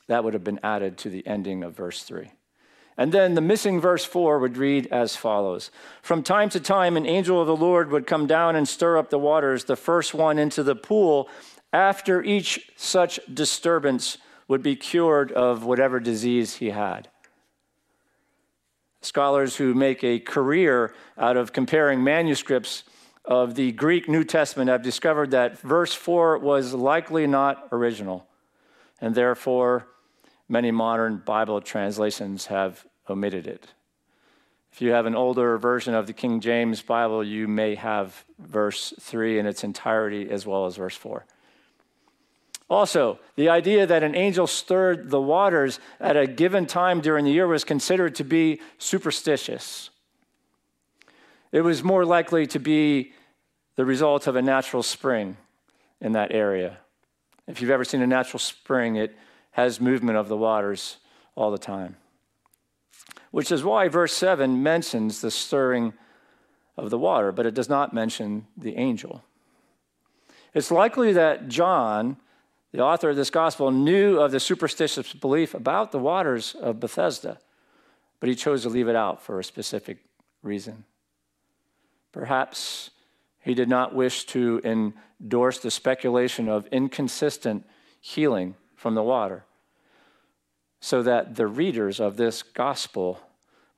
That 0.06 0.22
would 0.22 0.34
have 0.34 0.44
been 0.44 0.60
added 0.62 0.98
to 0.98 1.10
the 1.10 1.26
ending 1.26 1.64
of 1.64 1.74
verse 1.74 2.04
3. 2.04 2.30
And 2.96 3.10
then 3.10 3.34
the 3.34 3.40
missing 3.40 3.80
verse 3.80 4.04
4 4.04 4.38
would 4.38 4.56
read 4.56 4.86
as 4.92 5.16
follows 5.16 5.72
From 6.02 6.22
time 6.22 6.48
to 6.50 6.60
time, 6.60 6.96
an 6.96 7.04
angel 7.04 7.40
of 7.40 7.48
the 7.48 7.56
Lord 7.56 7.90
would 7.90 8.06
come 8.06 8.28
down 8.28 8.54
and 8.54 8.68
stir 8.68 8.96
up 8.96 9.10
the 9.10 9.18
waters, 9.18 9.64
the 9.64 9.74
first 9.74 10.14
one 10.14 10.38
into 10.38 10.62
the 10.62 10.76
pool. 10.76 11.28
After 11.72 12.22
each 12.22 12.70
such 12.76 13.18
disturbance, 13.34 14.18
would 14.46 14.62
be 14.62 14.76
cured 14.76 15.32
of 15.32 15.64
whatever 15.64 15.98
disease 15.98 16.54
he 16.58 16.70
had. 16.70 17.08
Scholars 19.02 19.56
who 19.56 19.74
make 19.74 20.02
a 20.02 20.18
career 20.18 20.94
out 21.18 21.36
of 21.36 21.52
comparing 21.52 22.02
manuscripts 22.02 22.84
of 23.24 23.54
the 23.54 23.72
Greek 23.72 24.08
New 24.08 24.24
Testament 24.24 24.70
have 24.70 24.82
discovered 24.82 25.32
that 25.32 25.58
verse 25.58 25.92
4 25.92 26.38
was 26.38 26.72
likely 26.72 27.26
not 27.26 27.68
original, 27.72 28.26
and 29.00 29.14
therefore 29.14 29.86
many 30.48 30.70
modern 30.70 31.18
Bible 31.18 31.60
translations 31.60 32.46
have 32.46 32.86
omitted 33.08 33.46
it. 33.46 33.66
If 34.72 34.80
you 34.80 34.92
have 34.92 35.06
an 35.06 35.14
older 35.14 35.58
version 35.58 35.94
of 35.94 36.06
the 36.06 36.12
King 36.12 36.40
James 36.40 36.80
Bible, 36.80 37.22
you 37.22 37.46
may 37.46 37.74
have 37.74 38.24
verse 38.38 38.94
3 38.98 39.38
in 39.38 39.46
its 39.46 39.64
entirety 39.64 40.30
as 40.30 40.46
well 40.46 40.64
as 40.64 40.76
verse 40.76 40.96
4. 40.96 41.26
Also, 42.72 43.18
the 43.36 43.50
idea 43.50 43.84
that 43.86 44.02
an 44.02 44.14
angel 44.14 44.46
stirred 44.46 45.10
the 45.10 45.20
waters 45.20 45.78
at 46.00 46.16
a 46.16 46.26
given 46.26 46.64
time 46.64 47.02
during 47.02 47.26
the 47.26 47.30
year 47.30 47.46
was 47.46 47.64
considered 47.64 48.14
to 48.14 48.24
be 48.24 48.62
superstitious. 48.78 49.90
It 51.52 51.60
was 51.60 51.84
more 51.84 52.06
likely 52.06 52.46
to 52.46 52.58
be 52.58 53.12
the 53.76 53.84
result 53.84 54.26
of 54.26 54.36
a 54.36 54.40
natural 54.40 54.82
spring 54.82 55.36
in 56.00 56.12
that 56.12 56.32
area. 56.32 56.78
If 57.46 57.60
you've 57.60 57.70
ever 57.70 57.84
seen 57.84 58.00
a 58.00 58.06
natural 58.06 58.38
spring, 58.38 58.96
it 58.96 59.14
has 59.50 59.78
movement 59.78 60.16
of 60.16 60.28
the 60.28 60.36
waters 60.38 60.96
all 61.34 61.50
the 61.50 61.58
time. 61.58 61.96
Which 63.32 63.52
is 63.52 63.62
why 63.62 63.88
verse 63.88 64.14
7 64.14 64.62
mentions 64.62 65.20
the 65.20 65.30
stirring 65.30 65.92
of 66.78 66.88
the 66.88 66.98
water, 66.98 67.32
but 67.32 67.44
it 67.44 67.52
does 67.52 67.68
not 67.68 67.92
mention 67.92 68.46
the 68.56 68.76
angel. 68.76 69.22
It's 70.54 70.70
likely 70.70 71.12
that 71.12 71.48
John, 71.48 72.16
the 72.72 72.80
author 72.80 73.10
of 73.10 73.16
this 73.16 73.30
gospel, 73.30 73.70
knew 73.70 74.18
of 74.18 74.32
the 74.32 74.40
superstitious 74.40 75.12
belief 75.12 75.54
about 75.54 75.92
the 75.92 75.98
waters 75.98 76.54
of 76.54 76.80
Bethesda, 76.80 77.38
but 78.18 78.28
he 78.28 78.34
chose 78.34 78.62
to 78.62 78.68
leave 78.68 78.88
it 78.88 78.96
out 78.96 79.22
for 79.22 79.38
a 79.38 79.44
specific 79.44 79.98
reason. 80.42 80.84
Perhaps 82.12 82.90
he 83.40 83.54
did 83.54 83.68
not 83.68 83.94
wish 83.94 84.24
to 84.26 84.60
endorse 84.64 85.58
the 85.58 85.70
speculation 85.70 86.48
of 86.48 86.66
inconsistent 86.66 87.66
healing 88.00 88.54
from 88.74 88.94
the 88.94 89.02
water, 89.02 89.44
so 90.80 91.02
that 91.02 91.36
the 91.36 91.46
readers 91.46 92.00
of 92.00 92.16
this 92.16 92.42
gospel 92.42 93.20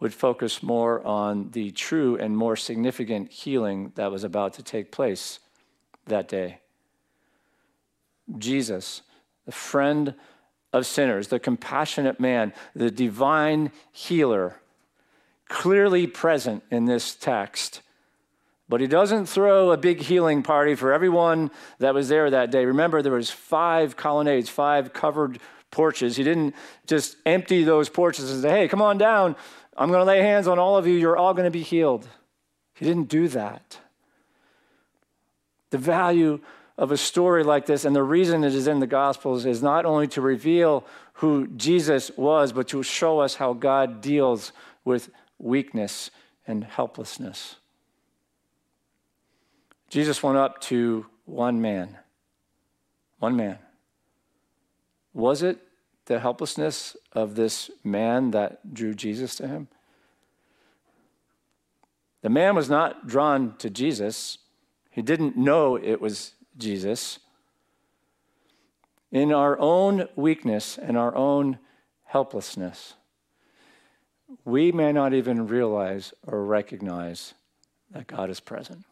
would 0.01 0.15
focus 0.15 0.63
more 0.63 1.05
on 1.07 1.51
the 1.51 1.71
true 1.71 2.17
and 2.17 2.37
more 2.37 2.57
significant 2.57 3.31
healing 3.31 3.93
that 3.95 4.11
was 4.11 4.25
about 4.25 4.53
to 4.55 4.63
take 4.63 4.93
place 4.93 5.41
that 6.07 6.29
day. 6.29 6.59
Jesus, 8.39 9.03
the 9.47 9.53
friend 9.53 10.15
of 10.73 10.87
sinners, 10.87 11.29
the 11.29 11.39
compassionate 11.39 12.19
man, 12.19 12.53
the 12.75 12.91
divine 12.91 13.71
healer, 13.93 14.61
clearly 15.49 16.07
present 16.07 16.63
in 16.71 16.87
this 16.87 17.15
text. 17.15 17.81
But 18.69 18.81
he 18.81 18.87
doesn't 18.87 19.27
throw 19.27 19.71
a 19.71 19.77
big 19.77 20.01
healing 20.01 20.43
party 20.43 20.75
for 20.75 20.93
everyone 20.93 21.51
that 21.79 21.95
was 21.95 22.09
there 22.09 22.31
that 22.31 22.51
day. 22.51 22.65
Remember, 22.65 23.03
there 23.03 23.13
was 23.13 23.31
five 23.31 23.97
colonnades, 23.97 24.49
five 24.49 24.93
covered 24.93 25.39
porches. 25.71 26.17
He 26.17 26.25
didn't 26.25 26.55
just 26.87 27.17
empty 27.27 27.63
those 27.63 27.89
porches 27.89 28.31
and 28.33 28.43
say, 28.43 28.51
hey, 28.51 28.69
come 28.69 28.81
on 28.81 28.97
down. 28.97 29.37
I'm 29.77 29.89
going 29.89 30.01
to 30.01 30.05
lay 30.05 30.21
hands 30.21 30.49
on 30.49 30.59
all 30.59 30.77
of 30.77 30.87
you. 30.87 30.95
You're 30.95 31.17
all 31.17 31.35
going 31.35 31.45
to 31.45 31.51
be 31.51 31.63
healed. 31.63 32.09
He 32.75 32.85
didn't 32.85 33.09
do 33.09 33.29
that. 33.29 33.79
The 35.71 35.79
value 35.79 36.41
of 36.77 36.91
a 36.91 36.97
story 36.97 37.45
like 37.45 37.67
this, 37.67 37.85
and 37.85 37.95
the 37.95 38.03
reason 38.03 38.43
it 38.43 38.55
is 38.55 38.67
in 38.67 38.81
the 38.81 38.87
Gospels, 38.87 39.47
is 39.47 39.63
not 39.63 39.87
only 39.87 40.09
to 40.09 40.21
reveal 40.21 40.85
who 41.15 41.47
Jesus 41.49 42.11
was, 42.17 42.53
but 42.53 42.69
to 42.69 42.83
show 42.83 43.21
us 43.21 43.37
how 43.37 43.53
God 43.53 44.01
deals 44.01 44.53
with 44.85 45.11
weakness 45.39 46.11
and 46.47 46.65
helplessness. 46.65 47.57
Jesus 49.89 50.23
went 50.23 50.37
up 50.37 50.61
to 50.63 51.07
one 51.27 51.61
man. 51.61 51.97
One 53.21 53.37
man. 53.37 53.59
Was 55.13 55.43
it 55.43 55.61
the 56.07 56.19
helplessness 56.19 56.97
of 57.13 57.37
this 57.37 57.71
man 57.85 58.33
that 58.33 58.75
drew 58.75 58.95
Jesus 58.95 59.37
to 59.37 59.47
him? 59.47 59.69
The 62.23 62.31
man 62.31 62.57
was 62.57 62.69
not 62.69 63.07
drawn 63.07 63.55
to 63.59 63.71
Jesus. 63.71 64.39
He 64.91 65.03
didn't 65.03 65.37
know 65.37 65.77
it 65.77 66.01
was 66.01 66.33
Jesus. 66.57 67.19
In 69.11 69.33
our 69.33 69.59
own 69.59 70.09
weakness 70.17 70.79
and 70.79 70.97
our 70.97 71.15
own 71.15 71.59
helplessness, 72.05 72.95
we 74.45 74.73
may 74.73 74.93
not 74.93 75.15
even 75.15 75.47
realize 75.47 76.13
or 76.27 76.45
recognize 76.45 77.35
that 77.91 78.07
God 78.07 78.31
is 78.31 78.41
present. 78.41 78.85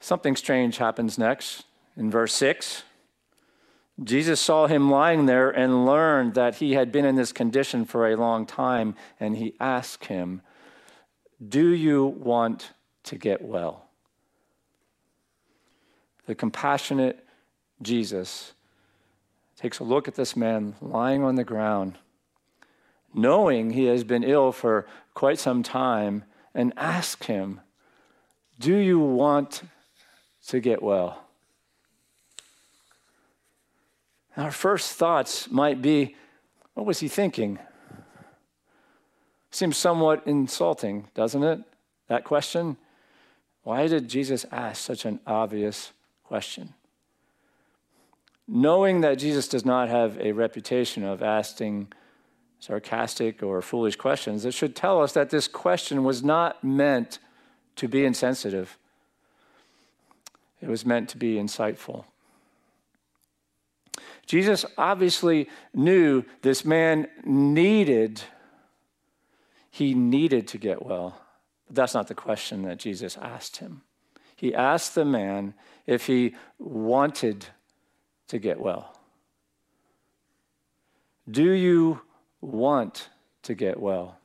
Something 0.00 0.34
strange 0.34 0.78
happens 0.78 1.18
next 1.18 1.64
in 1.96 2.10
verse 2.10 2.34
6. 2.34 2.82
Jesus 4.02 4.40
saw 4.40 4.66
him 4.66 4.90
lying 4.90 5.26
there 5.26 5.50
and 5.50 5.86
learned 5.86 6.34
that 6.34 6.56
he 6.56 6.72
had 6.72 6.90
been 6.90 7.04
in 7.04 7.14
this 7.14 7.32
condition 7.32 7.84
for 7.84 8.08
a 8.08 8.16
long 8.16 8.46
time, 8.46 8.96
and 9.20 9.36
he 9.36 9.54
asked 9.60 10.06
him, 10.06 10.42
Do 11.46 11.68
you 11.68 12.06
want 12.06 12.72
to 13.04 13.16
get 13.16 13.42
well? 13.42 13.90
The 16.26 16.34
compassionate 16.34 17.24
Jesus 17.80 18.52
takes 19.56 19.78
a 19.78 19.84
look 19.84 20.08
at 20.08 20.14
this 20.14 20.36
man 20.36 20.74
lying 20.80 21.22
on 21.22 21.34
the 21.34 21.44
ground, 21.44 21.98
knowing 23.14 23.70
he 23.70 23.84
has 23.86 24.04
been 24.04 24.24
ill 24.24 24.52
for 24.52 24.86
quite 25.14 25.38
some 25.38 25.62
time, 25.62 26.24
and 26.54 26.72
asks 26.76 27.26
him, 27.26 27.60
Do 28.58 28.76
you 28.76 28.98
want 28.98 29.62
to 30.48 30.60
get 30.60 30.82
well? 30.82 31.24
Our 34.36 34.50
first 34.50 34.92
thoughts 34.92 35.50
might 35.50 35.82
be 35.82 36.16
what 36.74 36.86
was 36.86 37.00
he 37.00 37.08
thinking? 37.08 37.58
Seems 39.50 39.76
somewhat 39.76 40.22
insulting, 40.26 41.08
doesn't 41.14 41.42
it? 41.42 41.60
That 42.08 42.24
question. 42.24 42.78
Why 43.62 43.86
did 43.86 44.08
Jesus 44.08 44.46
ask 44.50 44.82
such 44.82 45.04
an 45.04 45.20
obvious 45.26 45.92
question? 46.32 46.72
Knowing 48.48 49.02
that 49.02 49.18
Jesus 49.18 49.46
does 49.46 49.66
not 49.66 49.90
have 49.90 50.18
a 50.18 50.32
reputation 50.32 51.04
of 51.04 51.22
asking 51.22 51.92
sarcastic 52.58 53.42
or 53.42 53.60
foolish 53.60 53.96
questions, 53.96 54.46
it 54.46 54.54
should 54.54 54.74
tell 54.74 55.02
us 55.02 55.12
that 55.12 55.28
this 55.28 55.46
question 55.46 56.04
was 56.04 56.24
not 56.24 56.64
meant 56.64 57.18
to 57.76 57.86
be 57.86 58.06
insensitive, 58.06 58.78
it 60.62 60.70
was 60.70 60.86
meant 60.86 61.10
to 61.10 61.18
be 61.18 61.34
insightful. 61.34 62.06
Jesus 64.24 64.64
obviously 64.78 65.50
knew 65.74 66.24
this 66.40 66.64
man 66.64 67.08
needed, 67.26 68.22
he 69.70 69.92
needed 69.92 70.48
to 70.48 70.56
get 70.56 70.82
well. 70.82 71.20
But 71.66 71.76
that's 71.76 71.92
not 71.92 72.08
the 72.08 72.14
question 72.14 72.62
that 72.62 72.78
Jesus 72.78 73.18
asked 73.18 73.58
him. 73.58 73.82
He 74.42 74.52
asked 74.56 74.96
the 74.96 75.04
man 75.04 75.54
if 75.86 76.06
he 76.08 76.34
wanted 76.58 77.46
to 78.26 78.40
get 78.40 78.60
well. 78.60 78.98
Do 81.30 81.52
you 81.52 82.00
want 82.40 83.08
to 83.44 83.54
get 83.54 83.78
well? 83.78 84.18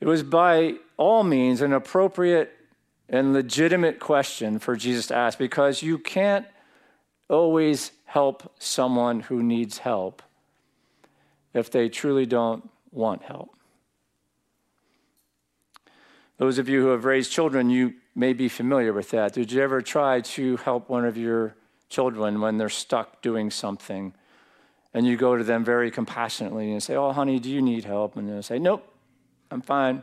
It 0.00 0.08
was 0.08 0.24
by 0.24 0.78
all 0.96 1.22
means 1.22 1.60
an 1.60 1.72
appropriate 1.72 2.52
and 3.08 3.32
legitimate 3.32 4.00
question 4.00 4.58
for 4.58 4.74
Jesus 4.74 5.06
to 5.06 5.14
ask 5.14 5.38
because 5.38 5.84
you 5.84 5.96
can't 5.96 6.46
always 7.30 7.92
help 8.04 8.52
someone 8.58 9.20
who 9.20 9.44
needs 9.44 9.78
help 9.78 10.24
if 11.54 11.70
they 11.70 11.88
truly 11.88 12.26
don't 12.26 12.68
want 12.90 13.22
help. 13.22 13.54
Those 16.38 16.58
of 16.58 16.68
you 16.68 16.80
who 16.82 16.88
have 16.88 17.04
raised 17.04 17.32
children, 17.32 17.68
you 17.68 17.94
may 18.18 18.32
be 18.32 18.48
familiar 18.48 18.92
with 18.92 19.10
that. 19.10 19.32
Did 19.32 19.52
you 19.52 19.62
ever 19.62 19.80
try 19.80 20.20
to 20.20 20.56
help 20.56 20.90
one 20.90 21.04
of 21.04 21.16
your 21.16 21.54
children 21.88 22.40
when 22.40 22.58
they're 22.58 22.68
stuck 22.68 23.22
doing 23.22 23.48
something? 23.48 24.12
And 24.92 25.06
you 25.06 25.16
go 25.16 25.36
to 25.36 25.44
them 25.44 25.64
very 25.64 25.92
compassionately 25.92 26.72
and 26.72 26.82
say, 26.82 26.96
Oh, 26.96 27.12
honey, 27.12 27.38
do 27.38 27.48
you 27.48 27.62
need 27.62 27.84
help? 27.84 28.16
And 28.16 28.28
they'll 28.28 28.42
say, 28.42 28.58
Nope, 28.58 28.92
I'm 29.52 29.62
fine. 29.62 30.02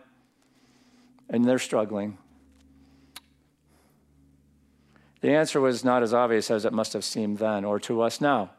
And 1.30 1.44
they're 1.44 1.60
struggling. 1.60 2.18
The 5.20 5.32
answer 5.32 5.60
was 5.60 5.84
not 5.84 6.02
as 6.02 6.14
obvious 6.14 6.50
as 6.50 6.64
it 6.64 6.72
must 6.72 6.94
have 6.94 7.04
seemed 7.04 7.40
then 7.40 7.66
or 7.66 7.80
to 7.82 8.02
us 8.02 8.22
now. 8.22 8.52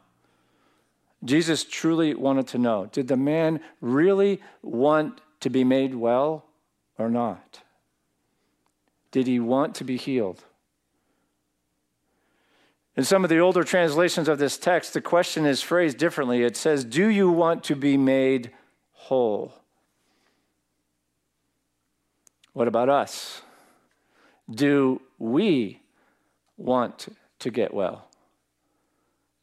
Jesus 1.23 1.63
truly 1.63 2.13
wanted 2.13 2.47
to 2.49 2.59
know 2.59 2.85
did 2.91 3.07
the 3.07 3.17
man 3.17 3.59
really 3.81 4.39
want 4.61 5.19
to 5.39 5.49
be 5.49 5.63
made 5.63 5.95
well 5.95 6.45
or 6.99 7.09
not? 7.09 7.61
Did 9.17 9.25
he 9.25 9.39
want 9.39 9.73
to 9.77 9.83
be 9.83 9.97
healed? 9.97 10.43
In 12.95 13.03
some 13.03 13.23
of 13.23 13.31
the 13.31 13.39
older 13.39 13.63
translations 13.63 14.27
of 14.27 14.37
this 14.37 14.59
text, 14.59 14.93
the 14.93 15.01
question 15.01 15.43
is 15.43 15.59
phrased 15.59 15.97
differently. 15.97 16.43
It 16.43 16.55
says, 16.55 16.85
Do 16.85 17.07
you 17.07 17.31
want 17.31 17.63
to 17.63 17.75
be 17.75 17.97
made 17.97 18.51
whole? 18.91 19.55
What 22.53 22.67
about 22.67 22.89
us? 22.89 23.41
Do 24.51 25.01
we 25.17 25.81
want 26.55 27.11
to 27.39 27.49
get 27.49 27.73
well? 27.73 28.07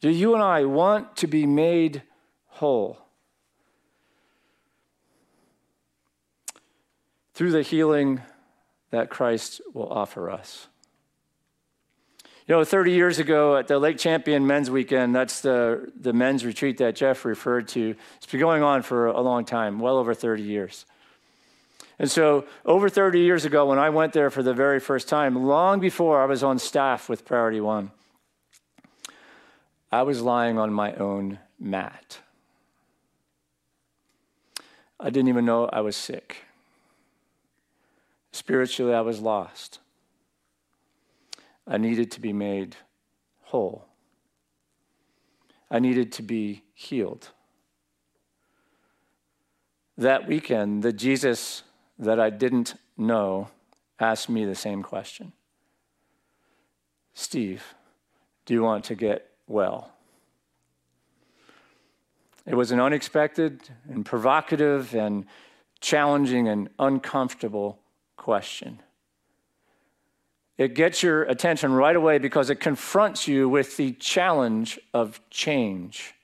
Do 0.01 0.09
you 0.09 0.35
and 0.35 0.43
I 0.45 0.67
want 0.67 1.17
to 1.17 1.27
be 1.27 1.47
made 1.47 2.03
whole? 2.47 2.97
Through 7.33 7.51
the 7.51 7.63
healing 7.63 8.21
that 8.95 9.11
Christ 9.11 9.61
will 9.73 9.89
offer 9.93 10.31
us. 10.31 10.69
You 12.47 12.55
know, 12.55 12.65
30 12.65 12.93
years 12.93 13.19
ago 13.19 13.57
at 13.57 13.69
the 13.69 13.79
Lake 13.79 13.97
Champion 13.97 14.47
Men's 14.47 14.71
Weekend, 14.71 15.15
that's 15.15 15.41
the, 15.41 15.91
the 15.99 16.13
men's 16.13 16.45
retreat 16.45 16.77
that 16.79 16.95
Jeff 16.95 17.25
referred 17.25 17.69
to. 17.69 17.95
It's 18.17 18.27
been 18.27 18.41
going 18.41 18.63
on 18.63 18.83
for 18.83 19.07
a 19.07 19.21
long 19.21 19.47
time, 19.47 19.79
well 19.79 19.97
over 19.97 20.13
30 20.13 20.43
years. 20.43 20.85
And 21.99 22.11
so, 22.11 22.45
over 22.67 22.89
30 22.89 23.21
years 23.21 23.45
ago, 23.45 23.67
when 23.67 23.79
I 23.79 23.89
went 23.91 24.13
there 24.13 24.29
for 24.29 24.43
the 24.43 24.53
very 24.53 24.81
first 24.81 25.09
time, 25.09 25.47
long 25.47 25.81
before 25.81 26.21
I 26.21 26.27
was 26.27 26.43
on 26.43 26.59
staff 26.59 27.09
with 27.09 27.25
Priority 27.25 27.61
One, 27.61 27.93
I 29.91 30.03
was 30.03 30.21
lying 30.21 30.59
on 30.59 30.73
my 30.73 30.93
own 30.95 31.39
mat. 31.59 32.19
I 34.99 35.11
didn't 35.11 35.29
even 35.29 35.45
know 35.45 35.67
I 35.67 35.81
was 35.83 35.97
sick. 35.97 36.39
Spiritually, 38.35 38.93
I 38.93 39.01
was 39.01 39.21
lost. 39.21 39.79
I 41.69 41.79
needed 41.79 42.11
to 42.11 42.21
be 42.21 42.33
made 42.33 42.75
whole. 43.43 43.87
I 45.71 45.79
needed 45.79 46.11
to 46.15 46.23
be 46.23 46.65
healed. 46.75 47.29
That 49.97 50.27
weekend, 50.27 50.83
the 50.83 50.93
Jesus 50.93 51.63
that 51.97 52.19
I 52.19 52.31
didn't 52.31 52.75
know 52.97 53.51
asked 54.01 54.29
me 54.29 54.45
the 54.45 54.57
same 54.57 54.83
question 54.83 55.33
Steve, 57.13 57.63
do 58.47 58.53
you 58.53 58.65
want 58.65 58.83
to 58.87 58.97
get 58.97 59.31
well? 59.47 59.93
It 62.45 62.57
was 62.57 62.73
an 62.73 62.81
unexpected 62.81 63.61
and 63.89 64.05
provocative 64.05 64.93
and 64.93 65.25
challenging 65.81 66.49
and 66.49 66.69
uncomfortable 66.81 67.79
question. 68.17 68.81
It 70.57 70.75
gets 70.75 71.03
your 71.03 71.25
attention 71.25 71.73
right 71.73 71.97
away 71.97 72.19
because 72.19 72.49
it 72.49 72.61
confronts 72.61 73.27
you 73.27 73.49
with 73.49 73.77
the 73.77 73.93
challenge 73.93 74.79
of 74.93 75.21
change. 75.31 76.15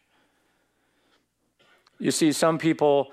You 1.98 2.10
see, 2.10 2.32
some 2.32 2.56
people, 2.56 3.12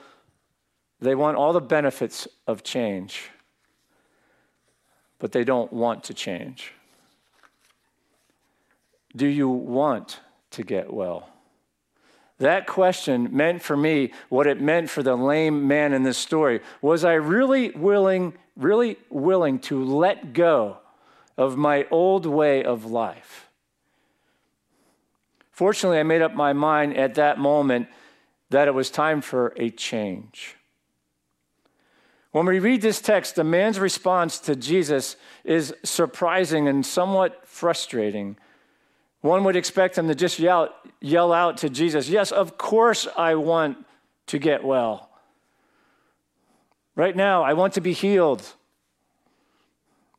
they 1.02 1.16
want 1.16 1.38
all 1.38 1.54
the 1.54 1.62
benefits 1.62 2.28
of 2.46 2.64
change, 2.64 3.30
but 5.20 5.32
they 5.32 5.44
don't 5.44 5.74
want 5.74 6.04
to 6.06 6.14
change. 6.14 6.74
Do 9.16 9.26
you 9.26 9.50
want 9.50 10.20
to 10.52 10.64
get 10.64 10.94
well? 10.94 11.30
That 12.40 12.68
question 12.68 13.36
meant 13.36 13.64
for 13.64 13.76
me 13.76 14.14
what 14.30 14.46
it 14.46 14.62
meant 14.62 14.92
for 14.92 15.02
the 15.02 15.16
lame 15.16 15.68
man 15.68 15.92
in 15.92 16.04
this 16.04 16.20
story. 16.20 16.62
Was 16.82 17.04
I 17.04 17.14
really 17.14 17.72
willing, 17.72 18.36
really 18.58 18.98
willing 19.10 19.60
to 19.60 19.84
let 19.84 20.34
go 20.34 20.78
of 21.38 21.56
my 21.56 21.86
old 21.92 22.26
way 22.26 22.64
of 22.64 22.86
life? 22.86 23.50
Fortunately, 25.52 26.00
I 26.00 26.04
made 26.04 26.22
up 26.22 26.36
my 26.36 26.54
mind 26.54 26.98
at 26.98 27.16
that 27.16 27.40
moment 27.40 27.88
that 28.50 28.68
it 28.68 28.74
was 28.74 28.90
time 28.90 29.22
for 29.22 29.54
a 29.58 29.70
change. 29.70 30.56
When 32.32 32.46
we 32.46 32.60
read 32.60 32.82
this 32.82 33.02
text, 33.02 33.36
the 33.36 33.44
man's 33.44 33.80
response 33.80 34.38
to 34.42 34.56
Jesus 34.56 35.16
is 35.44 35.74
surprising 35.84 36.68
and 36.68 36.86
somewhat 36.86 37.48
frustrating. 37.48 38.38
One 39.22 39.44
would 39.46 39.56
expect 39.56 39.98
him 39.98 40.08
to 40.08 40.16
just 40.16 40.38
yell, 40.38 40.70
yell 41.02 41.34
out 41.34 41.58
to 41.58 41.70
Jesus, 41.70 42.10
Yes, 42.10 42.32
of 42.32 42.58
course 42.58 43.08
I 43.18 43.36
want 43.36 43.78
to 44.28 44.38
get 44.38 44.64
well. 44.64 45.07
Right 46.98 47.16
now, 47.16 47.44
I 47.44 47.54
want 47.54 47.76
to 47.76 47.82
be 47.82 47.94
healed. 47.94 48.44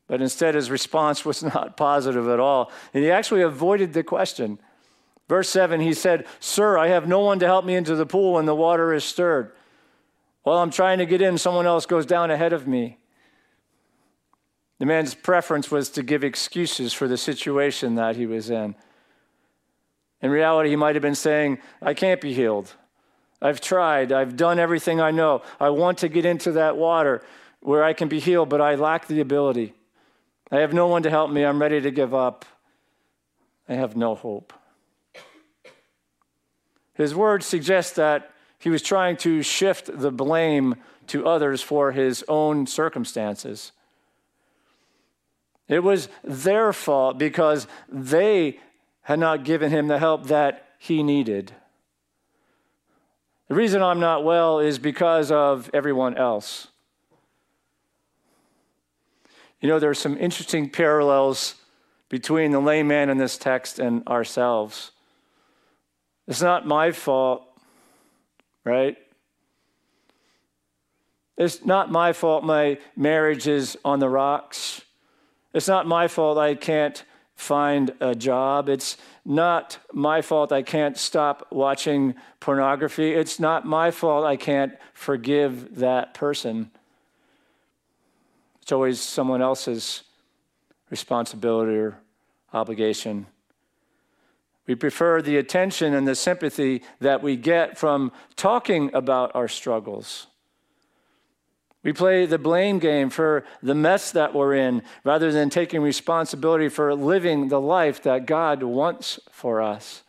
But 0.07 0.21
instead, 0.21 0.55
his 0.55 0.71
response 0.71 1.25
was 1.25 1.43
not 1.53 1.77
positive 1.77 2.27
at 2.29 2.39
all. 2.39 2.71
And 2.93 3.03
he 3.03 3.11
actually 3.11 3.41
avoided 3.41 3.93
the 3.93 4.01
question. 4.01 4.57
Verse 5.27 5.49
7, 5.49 5.81
he 5.81 5.93
said, 5.93 6.25
Sir, 6.39 6.77
I 6.77 6.87
have 6.87 7.07
no 7.07 7.19
one 7.19 7.37
to 7.39 7.45
help 7.45 7.65
me 7.65 7.75
into 7.75 7.95
the 7.95 8.05
pool 8.05 8.33
when 8.33 8.45
the 8.45 8.55
water 8.55 8.93
is 8.93 9.03
stirred. 9.03 9.51
While 10.43 10.57
I'm 10.57 10.71
trying 10.71 10.97
to 10.99 11.05
get 11.05 11.21
in, 11.21 11.37
someone 11.37 11.67
else 11.67 11.85
goes 11.85 12.05
down 12.05 12.31
ahead 12.31 12.53
of 12.53 12.65
me. 12.65 12.97
The 14.79 14.85
man's 14.85 15.13
preference 15.13 15.69
was 15.69 15.89
to 15.89 16.01
give 16.01 16.23
excuses 16.23 16.93
for 16.93 17.09
the 17.09 17.17
situation 17.17 17.95
that 17.95 18.15
he 18.15 18.25
was 18.25 18.49
in. 18.49 18.73
In 20.21 20.31
reality, 20.31 20.69
he 20.69 20.77
might 20.77 20.95
have 20.95 21.01
been 21.01 21.13
saying, 21.13 21.59
I 21.81 21.93
can't 21.93 22.21
be 22.21 22.33
healed. 22.33 22.73
I've 23.41 23.61
tried. 23.61 24.11
I've 24.11 24.35
done 24.35 24.59
everything 24.59 24.99
I 24.99 25.11
know. 25.11 25.41
I 25.59 25.69
want 25.69 25.99
to 25.99 26.09
get 26.09 26.25
into 26.25 26.53
that 26.53 26.77
water 26.77 27.23
where 27.61 27.83
I 27.83 27.93
can 27.93 28.07
be 28.07 28.19
healed, 28.19 28.49
but 28.49 28.61
I 28.61 28.75
lack 28.75 29.07
the 29.07 29.21
ability. 29.21 29.73
I 30.51 30.57
have 30.57 30.73
no 30.73 30.87
one 30.87 31.03
to 31.03 31.09
help 31.09 31.31
me. 31.31 31.45
I'm 31.45 31.61
ready 31.61 31.79
to 31.81 31.91
give 31.91 32.13
up. 32.13 32.45
I 33.67 33.75
have 33.75 33.95
no 33.95 34.15
hope. 34.15 34.53
His 36.93 37.15
words 37.15 37.45
suggest 37.45 37.95
that 37.95 38.31
he 38.57 38.69
was 38.69 38.81
trying 38.81 39.15
to 39.17 39.41
shift 39.41 39.89
the 39.91 40.11
blame 40.11 40.75
to 41.07 41.25
others 41.25 41.61
for 41.61 41.91
his 41.91 42.25
own 42.27 42.67
circumstances. 42.67 43.71
It 45.67 45.83
was 45.83 46.09
their 46.23 46.73
fault 46.73 47.17
because 47.17 47.67
they 47.87 48.59
had 49.03 49.19
not 49.19 49.45
given 49.45 49.71
him 49.71 49.87
the 49.87 49.99
help 49.99 50.27
that 50.27 50.67
he 50.77 51.03
needed. 51.03 51.53
The 53.49 53.55
reason 53.55 53.81
I'm 53.81 53.99
not 53.99 54.23
well 54.23 54.59
is 54.59 54.77
because 54.77 55.31
of 55.31 55.71
everyone 55.73 56.15
else. 56.15 56.67
You 59.59 59.67
know, 59.67 59.79
there 59.79 59.89
are 59.89 59.95
some 59.95 60.17
interesting 60.17 60.69
parallels 60.69 61.55
between 62.09 62.51
the 62.51 62.59
layman 62.59 63.09
in 63.09 63.17
this 63.17 63.37
text 63.37 63.79
and 63.79 64.07
ourselves. 64.07 64.91
It's 66.27 66.41
not 66.41 66.67
my 66.67 66.91
fault, 66.91 67.43
right? 68.63 68.95
It's 71.35 71.65
not 71.65 71.91
my 71.91 72.13
fault 72.13 72.43
my 72.43 72.77
marriage 72.95 73.47
is 73.47 73.75
on 73.83 73.99
the 73.99 74.09
rocks. 74.09 74.81
It's 75.55 75.67
not 75.67 75.87
my 75.87 76.07
fault 76.07 76.37
I 76.37 76.53
can't 76.53 77.03
find 77.39 77.93
a 78.01 78.13
job. 78.13 78.67
It's 78.67 78.97
not 79.23 79.77
my 79.93 80.21
fault 80.21 80.51
I 80.51 80.61
can't 80.61 80.97
stop 80.97 81.47
watching 81.51 82.15
pornography. 82.41 83.13
It's 83.13 83.39
not 83.39 83.65
my 83.65 83.91
fault 83.91 84.25
I 84.25 84.35
can't 84.35 84.73
forgive 84.93 85.77
that 85.77 86.13
person. 86.13 86.69
It's 88.61 88.73
always 88.73 88.99
someone 88.99 89.41
else's 89.41 90.03
responsibility 90.89 91.77
or 91.77 91.97
obligation. 92.51 93.25
We 94.67 94.75
prefer 94.75 95.21
the 95.21 95.37
attention 95.37 95.93
and 95.93 96.05
the 96.05 96.15
sympathy 96.15 96.83
that 96.99 97.23
we 97.23 97.37
get 97.37 97.77
from 97.77 98.11
talking 98.35 98.93
about 98.93 99.31
our 99.33 99.47
struggles. 99.47 100.27
We 101.83 101.93
play 101.93 102.25
the 102.25 102.37
blame 102.37 102.79
game 102.79 103.09
for 103.09 103.45
the 103.63 103.75
mess 103.75 104.11
that 104.11 104.33
we're 104.33 104.55
in 104.55 104.83
rather 105.03 105.31
than 105.31 105.49
taking 105.49 105.81
responsibility 105.81 106.67
for 106.67 106.93
living 106.93 107.47
the 107.47 107.61
life 107.61 108.03
that 108.03 108.25
God 108.25 108.63
wants 108.63 109.19
for 109.31 109.61
us. 109.61 110.03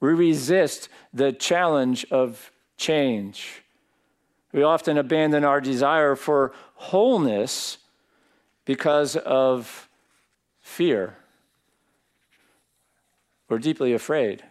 We 0.00 0.14
resist 0.14 0.88
the 1.12 1.32
challenge 1.32 2.06
of 2.10 2.50
change. 2.78 3.62
We 4.52 4.62
often 4.62 4.96
abandon 4.96 5.44
our 5.44 5.60
desire 5.60 6.16
for 6.16 6.52
wholeness 6.74 7.78
because 8.64 9.16
of 9.16 9.88
fear. 10.60 11.16
We're 13.48 13.58
deeply 13.58 13.92
afraid 13.92 14.42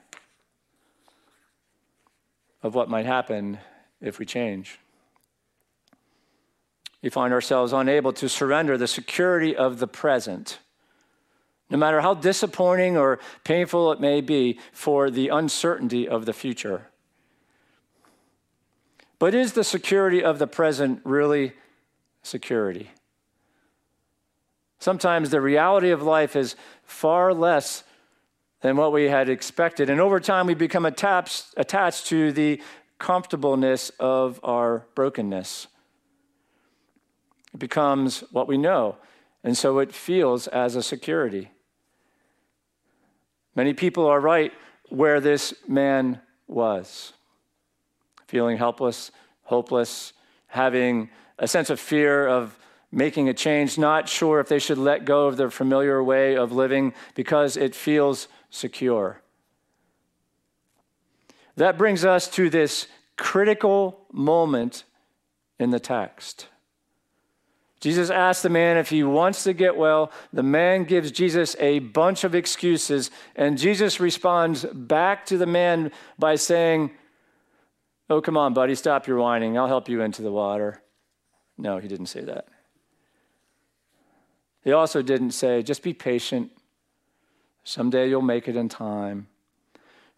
of 2.62 2.76
what 2.76 2.90
might 2.90 3.08
happen 3.08 3.58
if 4.00 4.20
we 4.20 4.26
change 4.28 4.78
we 7.02 7.10
find 7.10 7.34
ourselves 7.34 7.74
unable 7.74 8.14
to 8.14 8.30
surrender 8.30 8.78
the 8.78 8.88
security 8.88 9.56
of 9.56 9.80
the 9.80 9.88
present, 9.88 10.60
no 11.70 11.78
matter 11.78 12.02
how 12.02 12.14
disappointing 12.14 12.98
or 12.98 13.20
painful 13.44 13.92
it 13.92 14.00
may 14.00 14.22
be, 14.22 14.60
for 14.72 15.10
the 15.10 15.30
uncertainty 15.30 16.08
of 16.08 16.26
the 16.26 16.34
future. 16.34 16.88
But 19.20 19.34
is 19.36 19.54
the 19.54 19.64
security 19.64 20.24
of 20.24 20.40
the 20.40 20.48
present 20.48 21.02
really 21.04 21.54
security? 22.24 22.92
Sometimes 24.80 25.30
the 25.30 25.42
reality 25.42 25.92
of 25.92 26.02
life 26.02 26.36
is 26.36 26.56
far 26.84 27.34
less 27.34 27.84
than 28.62 28.78
what 28.78 28.92
we 28.92 29.06
had 29.06 29.30
expected. 29.30 29.90
And 29.90 30.02
over 30.02 30.20
time, 30.20 30.48
we 30.48 30.56
become 30.56 30.86
attached, 30.86 31.46
attached 31.56 32.08
to 32.08 32.32
the 32.32 32.62
comfortableness 32.98 33.92
of 34.00 34.40
our 34.44 34.86
brokenness. 34.96 35.68
It 37.54 37.60
becomes 37.60 38.24
what 38.32 38.48
we 38.48 38.58
know. 38.58 38.98
And 39.44 39.58
so 39.58 39.80
it 39.80 39.94
feels 39.94 40.48
as 40.48 40.76
a 40.76 40.84
security. 40.84 41.52
Many 43.56 43.74
people 43.74 44.06
are 44.06 44.20
right 44.20 44.54
where 44.90 45.20
this 45.20 45.54
man 45.68 46.22
was 46.48 47.14
feeling 48.28 48.58
helpless, 48.58 49.12
hopeless, 49.44 50.14
having 50.48 51.10
a 51.38 51.48
sense 51.48 51.70
of 51.70 51.80
fear 51.80 52.28
of 52.28 52.58
making 52.92 53.28
a 53.28 53.34
change, 53.34 53.78
not 53.78 54.08
sure 54.08 54.40
if 54.40 54.48
they 54.48 54.60
should 54.60 54.78
let 54.78 55.04
go 55.06 55.28
of 55.28 55.38
their 55.38 55.50
familiar 55.50 56.04
way 56.04 56.36
of 56.38 56.52
living 56.52 56.94
because 57.16 57.58
it 57.58 57.76
feels 57.76 58.28
secure. 58.50 59.22
That 61.56 61.78
brings 61.78 62.06
us 62.06 62.30
to 62.30 62.50
this 62.50 62.88
critical 63.18 64.06
moment 64.12 64.84
in 65.60 65.72
the 65.72 65.80
text. 65.80 66.48
Jesus 67.82 68.12
asks 68.12 68.44
the 68.44 68.50
man 68.50 68.78
if 68.78 68.92
he 68.92 69.04
wants 69.04 69.44
to 69.44 69.54
get 69.54 69.76
well. 69.76 70.12
The 70.32 70.44
man 70.44 70.84
gives 70.84 71.12
Jesus 71.12 71.56
a 71.60 71.80
bunch 71.80 72.24
of 72.24 72.36
excuses, 72.36 73.10
and 73.36 73.58
Jesus 73.58 74.00
responds 74.00 74.64
back 74.66 75.26
to 75.26 75.38
the 75.38 75.48
man 75.48 75.92
by 76.18 76.36
saying, 76.36 76.92
Oh, 78.08 78.22
come 78.22 78.38
on, 78.38 78.54
buddy, 78.54 78.76
stop 78.76 79.08
your 79.08 79.18
whining. 79.18 79.58
I'll 79.58 79.68
help 79.68 79.90
you 79.90 80.02
into 80.02 80.22
the 80.22 80.32
water. 80.32 80.82
No, 81.58 81.80
he 81.80 81.88
didn't 81.88 82.08
say 82.08 82.22
that. 82.22 82.48
He 84.64 84.74
also 84.74 85.02
didn't 85.02 85.32
say, 85.32 85.64
Just 85.64 85.82
be 85.82 85.94
patient. 85.94 86.52
Someday 87.64 88.10
you'll 88.10 88.22
make 88.22 88.48
it 88.48 88.56
in 88.56 88.70
time. 88.70 89.28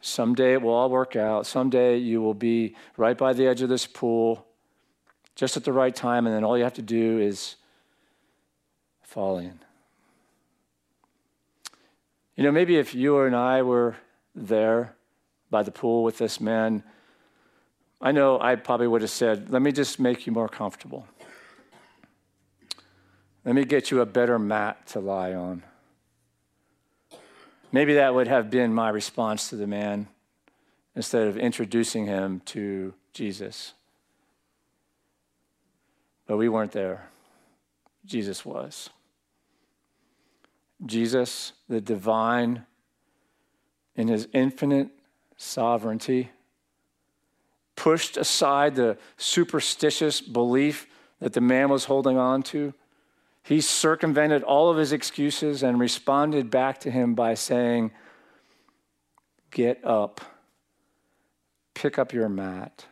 Someday 0.01 0.53
it 0.53 0.61
will 0.61 0.73
all 0.73 0.89
work 0.89 1.15
out. 1.15 1.45
Someday 1.45 1.95
you 1.95 2.21
will 2.21 2.33
be 2.33 2.75
right 2.97 3.17
by 3.17 3.31
the 3.31 3.47
edge 3.47 3.61
of 3.61 3.69
this 3.69 3.87
pool 3.87 4.45
just 5.35 5.57
at 5.57 5.63
the 5.63 5.73
right 5.73 5.95
time, 5.95 6.25
and 6.27 6.35
then 6.35 6.43
all 6.43 6.57
you 6.57 6.63
have 6.63 6.73
to 6.75 6.81
do 6.81 7.19
is 7.19 7.55
fall 9.01 9.37
in. 9.37 9.59
You 12.35 12.43
know, 12.43 12.51
maybe 12.51 12.77
if 12.77 12.95
you 12.95 13.19
and 13.19 13.35
I 13.35 13.61
were 13.61 13.95
there 14.35 14.95
by 15.49 15.63
the 15.63 15.71
pool 15.71 16.03
with 16.03 16.17
this 16.17 16.41
man, 16.41 16.83
I 18.01 18.11
know 18.11 18.39
I 18.39 18.55
probably 18.55 18.87
would 18.87 19.01
have 19.01 19.11
said, 19.11 19.51
Let 19.51 19.61
me 19.61 19.71
just 19.71 19.99
make 19.99 20.25
you 20.25 20.33
more 20.33 20.49
comfortable. 20.49 21.07
Let 23.45 23.55
me 23.55 23.65
get 23.65 23.91
you 23.91 24.01
a 24.01 24.05
better 24.05 24.39
mat 24.39 24.87
to 24.87 24.99
lie 24.99 25.33
on. 25.33 25.63
Maybe 27.71 27.95
that 27.95 28.13
would 28.13 28.27
have 28.27 28.49
been 28.49 28.73
my 28.73 28.89
response 28.89 29.49
to 29.49 29.55
the 29.55 29.67
man. 29.67 30.07
instead 30.95 31.27
of 31.27 31.37
introducing 31.37 32.05
him 32.05 32.39
to 32.45 32.93
Jesus. 33.13 33.73
But 36.25 36.37
we 36.37 36.49
weren't 36.49 36.71
there. 36.71 37.09
Jesus 38.05 38.45
was. 38.45 38.89
Jesus, 40.85 41.53
the 41.69 41.81
divine, 41.81 42.65
in 43.95 44.07
his 44.07 44.27
infinite 44.33 44.89
sovereignty, 45.37 46.31
pushed 47.75 48.17
aside 48.17 48.75
the 48.75 48.97
superstitious 49.17 50.21
belief 50.21 50.87
that 51.19 51.33
the 51.33 51.41
man 51.41 51.69
was 51.69 51.85
holding 51.85 52.17
on 52.17 52.43
to. 52.43 52.73
He 53.43 53.61
circumvented 53.61 54.43
all 54.43 54.69
of 54.69 54.77
his 54.77 54.91
excuses 54.91 55.63
and 55.63 55.79
responded 55.79 56.49
back 56.49 56.79
to 56.81 56.91
him 56.91 57.13
by 57.13 57.33
saying, 57.33 57.91
Get 59.51 59.83
up, 59.85 60.21
pick 61.73 61.99
up 61.99 62.13
your 62.13 62.29
mat, 62.29 62.85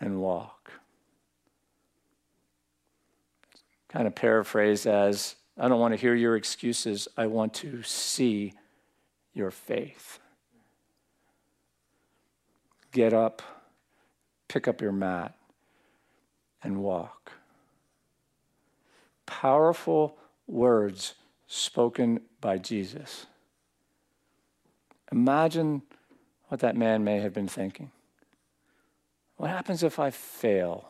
and 0.00 0.20
walk. 0.20 0.57
Kind 3.98 4.06
of 4.06 4.14
paraphrase 4.14 4.86
as 4.86 5.34
I 5.58 5.66
don't 5.66 5.80
want 5.80 5.92
to 5.92 6.00
hear 6.00 6.14
your 6.14 6.36
excuses, 6.36 7.08
I 7.16 7.26
want 7.26 7.52
to 7.54 7.82
see 7.82 8.52
your 9.34 9.50
faith. 9.50 10.20
Get 12.92 13.12
up, 13.12 13.42
pick 14.46 14.68
up 14.68 14.80
your 14.80 14.92
mat, 14.92 15.34
and 16.62 16.76
walk. 16.80 17.32
Powerful 19.26 20.16
words 20.46 21.16
spoken 21.48 22.20
by 22.40 22.58
Jesus. 22.58 23.26
Imagine 25.10 25.82
what 26.46 26.60
that 26.60 26.76
man 26.76 27.02
may 27.02 27.18
have 27.18 27.34
been 27.34 27.48
thinking. 27.48 27.90
What 29.38 29.50
happens 29.50 29.82
if 29.82 29.98
I 29.98 30.10
fail? 30.10 30.88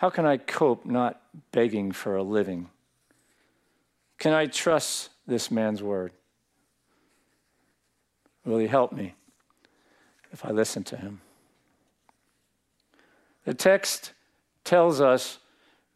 How 0.00 0.08
can 0.08 0.24
I 0.24 0.38
cope 0.38 0.86
not 0.86 1.20
begging 1.52 1.92
for 1.92 2.16
a 2.16 2.22
living? 2.22 2.70
Can 4.18 4.32
I 4.32 4.46
trust 4.46 5.10
this 5.26 5.50
man's 5.50 5.82
word? 5.82 6.14
Will 8.46 8.56
he 8.56 8.66
help 8.66 8.92
me 8.92 9.12
if 10.32 10.42
I 10.42 10.52
listen 10.52 10.84
to 10.84 10.96
him? 10.96 11.20
The 13.44 13.52
text 13.52 14.14
tells 14.64 15.02
us 15.02 15.38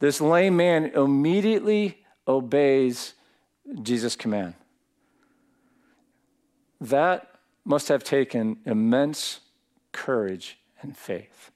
this 0.01 0.21
lame 0.21 0.59
man 0.59 0.93
immediately 0.95 2.05
obeys 2.29 3.15
Jesus' 3.81 4.17
command. 4.17 4.53
That 6.79 7.27
must 7.65 7.89
have 7.89 8.05
taken 8.05 8.59
immense 8.67 9.41
courage 9.93 10.59
and 10.83 10.95
faith 10.95 11.53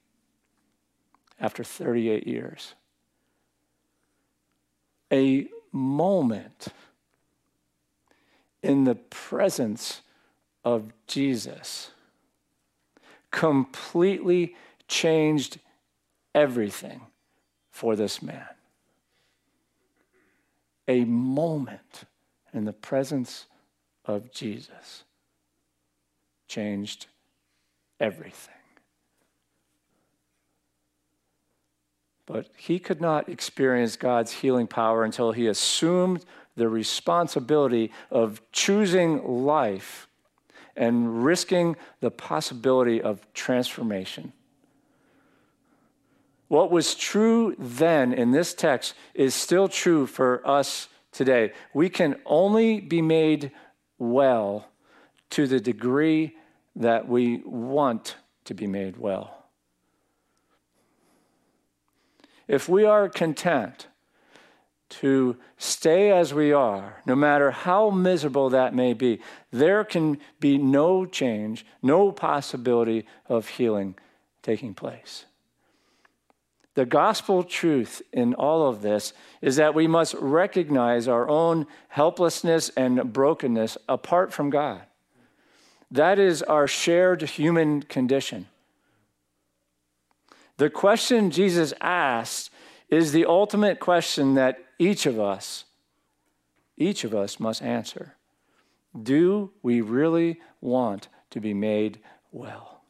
after 1.41 1.63
38 1.63 2.27
years. 2.27 2.75
A 5.13 5.49
moment 5.73 6.69
in 8.63 8.85
the 8.85 8.95
presence 8.95 10.03
of 10.65 10.93
Jesus 11.07 11.91
completely 13.31 14.57
changed 14.89 15.59
everything 16.35 17.01
for 17.71 17.95
this 17.97 18.21
man. 18.23 18.49
A 20.87 21.05
moment 21.05 22.05
in 22.53 22.65
the 22.65 22.73
presence 22.73 23.47
of 24.05 24.33
Jesus 24.33 25.05
changed 26.49 27.07
everything. 28.01 28.58
But 32.29 32.47
he 32.59 32.79
could 32.79 33.01
not 33.01 33.31
experience 33.31 33.97
God's 33.97 34.33
healing 34.33 34.67
power 34.67 35.03
until 35.03 35.33
he 35.33 35.47
assumed 35.47 36.27
the 36.57 36.69
responsibility 36.69 37.91
of 38.11 38.43
choosing 38.53 39.27
life 39.27 40.09
and 40.77 41.25
risking 41.25 41.75
the 42.01 42.11
possibility 42.11 43.01
of 43.01 43.27
transformation. 43.33 44.35
What 46.49 46.71
was 46.71 46.95
true 46.95 47.57
then 47.59 48.13
in 48.13 48.31
this 48.31 48.53
text 48.53 48.93
is 49.15 49.35
still 49.35 49.67
true 49.67 50.07
for 50.07 50.47
us 50.47 50.89
today. 51.13 51.53
We 51.73 51.89
can 51.89 52.17
only 52.27 52.81
be 52.81 53.01
made 53.01 53.53
well 53.99 54.69
to 55.31 55.47
the 55.47 55.61
degree 55.61 56.37
that 56.77 57.09
we 57.09 57.39
want 57.47 58.17
to 58.45 58.55
be 58.55 58.67
made 58.67 58.99
well. 58.99 59.38
If 62.49 62.69
we 62.69 62.85
are 62.85 63.09
content 63.09 63.87
to 64.89 65.37
stay 65.59 66.11
as 66.11 66.33
we 66.33 66.53
are, 66.53 67.03
no 67.05 67.15
matter 67.15 67.51
how 67.51 67.91
miserable 67.91 68.49
that 68.51 68.75
may 68.75 68.95
be, 68.95 69.21
there 69.51 69.85
can 69.85 70.19
be 70.41 70.57
no 70.57 71.05
change, 71.05 71.67
no 71.83 72.11
possibility 72.11 73.07
of 73.27 73.49
healing 73.49 73.95
taking 74.43 74.73
place. 74.73 75.27
The 76.75 76.87
gospel 76.87 77.43
truth 77.43 78.01
in 78.13 78.35
all 78.35 78.67
of 78.67 78.83
this 78.83 79.13
is 79.43 79.57
that 79.57 79.75
we 79.75 79.87
must 79.87 80.15
recognize 80.15 81.09
our 81.09 81.29
own 81.29 81.67
helplessness 81.89 82.71
and 82.77 83.13
brokenness 83.13 83.77
apart 83.89 84.33
from 84.33 84.49
God. 84.49 84.83
That 85.91 86.19
is 86.19 86.43
our 86.43 86.69
shared 86.69 87.23
human 87.23 87.83
condition. 87.83 88.47
The 90.59 90.71
question 90.71 91.31
Jesus 91.31 91.73
asked 91.81 92.51
is 92.91 93.13
the 93.13 93.25
ultimate 93.27 93.79
question 93.79 94.35
that 94.35 94.59
each 94.79 95.07
of 95.07 95.19
us, 95.19 95.65
each 96.77 97.05
of 97.05 97.15
us 97.15 97.39
must 97.39 97.63
answer. 97.63 98.17
Do 99.01 99.53
we 99.63 99.81
really 99.81 100.41
want 100.61 101.09
to 101.31 101.41
be 101.41 101.55
made 101.55 102.01
well? 102.33 102.83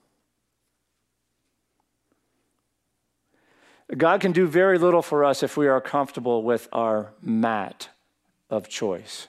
God 3.96 4.20
can 4.20 4.32
do 4.32 4.46
very 4.46 4.78
little 4.78 5.02
for 5.02 5.24
us 5.24 5.42
if 5.42 5.56
we 5.56 5.68
are 5.68 5.80
comfortable 5.80 6.42
with 6.42 6.68
our 6.72 7.12
mat 7.20 7.90
of 8.48 8.68
choice, 8.68 9.28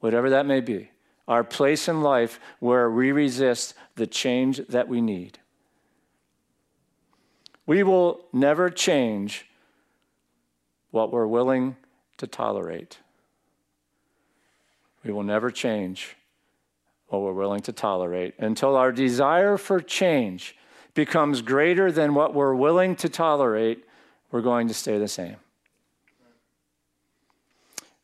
whatever 0.00 0.30
that 0.30 0.46
may 0.46 0.60
be, 0.60 0.90
our 1.28 1.44
place 1.44 1.88
in 1.88 2.02
life 2.02 2.40
where 2.58 2.90
we 2.90 3.12
resist 3.12 3.74
the 3.96 4.06
change 4.06 4.66
that 4.68 4.88
we 4.88 5.02
need. 5.02 5.38
We 7.66 7.82
will 7.82 8.24
never 8.32 8.70
change 8.70 9.46
what 10.90 11.12
we're 11.12 11.26
willing 11.26 11.76
to 12.18 12.26
tolerate. 12.26 12.98
We 15.04 15.12
will 15.12 15.24
never 15.24 15.50
change 15.50 16.16
what 17.08 17.22
we're 17.22 17.32
willing 17.32 17.60
to 17.62 17.72
tolerate 17.72 18.34
until 18.38 18.76
our 18.76 18.92
desire 18.92 19.56
for 19.56 19.80
change 19.80 20.56
becomes 20.94 21.42
greater 21.42 21.92
than 21.92 22.14
what 22.14 22.34
we're 22.34 22.54
willing 22.54 22.96
to 22.96 23.08
tolerate, 23.08 23.84
we're 24.30 24.40
going 24.40 24.66
to 24.68 24.74
stay 24.74 24.98
the 24.98 25.06
same. 25.06 25.36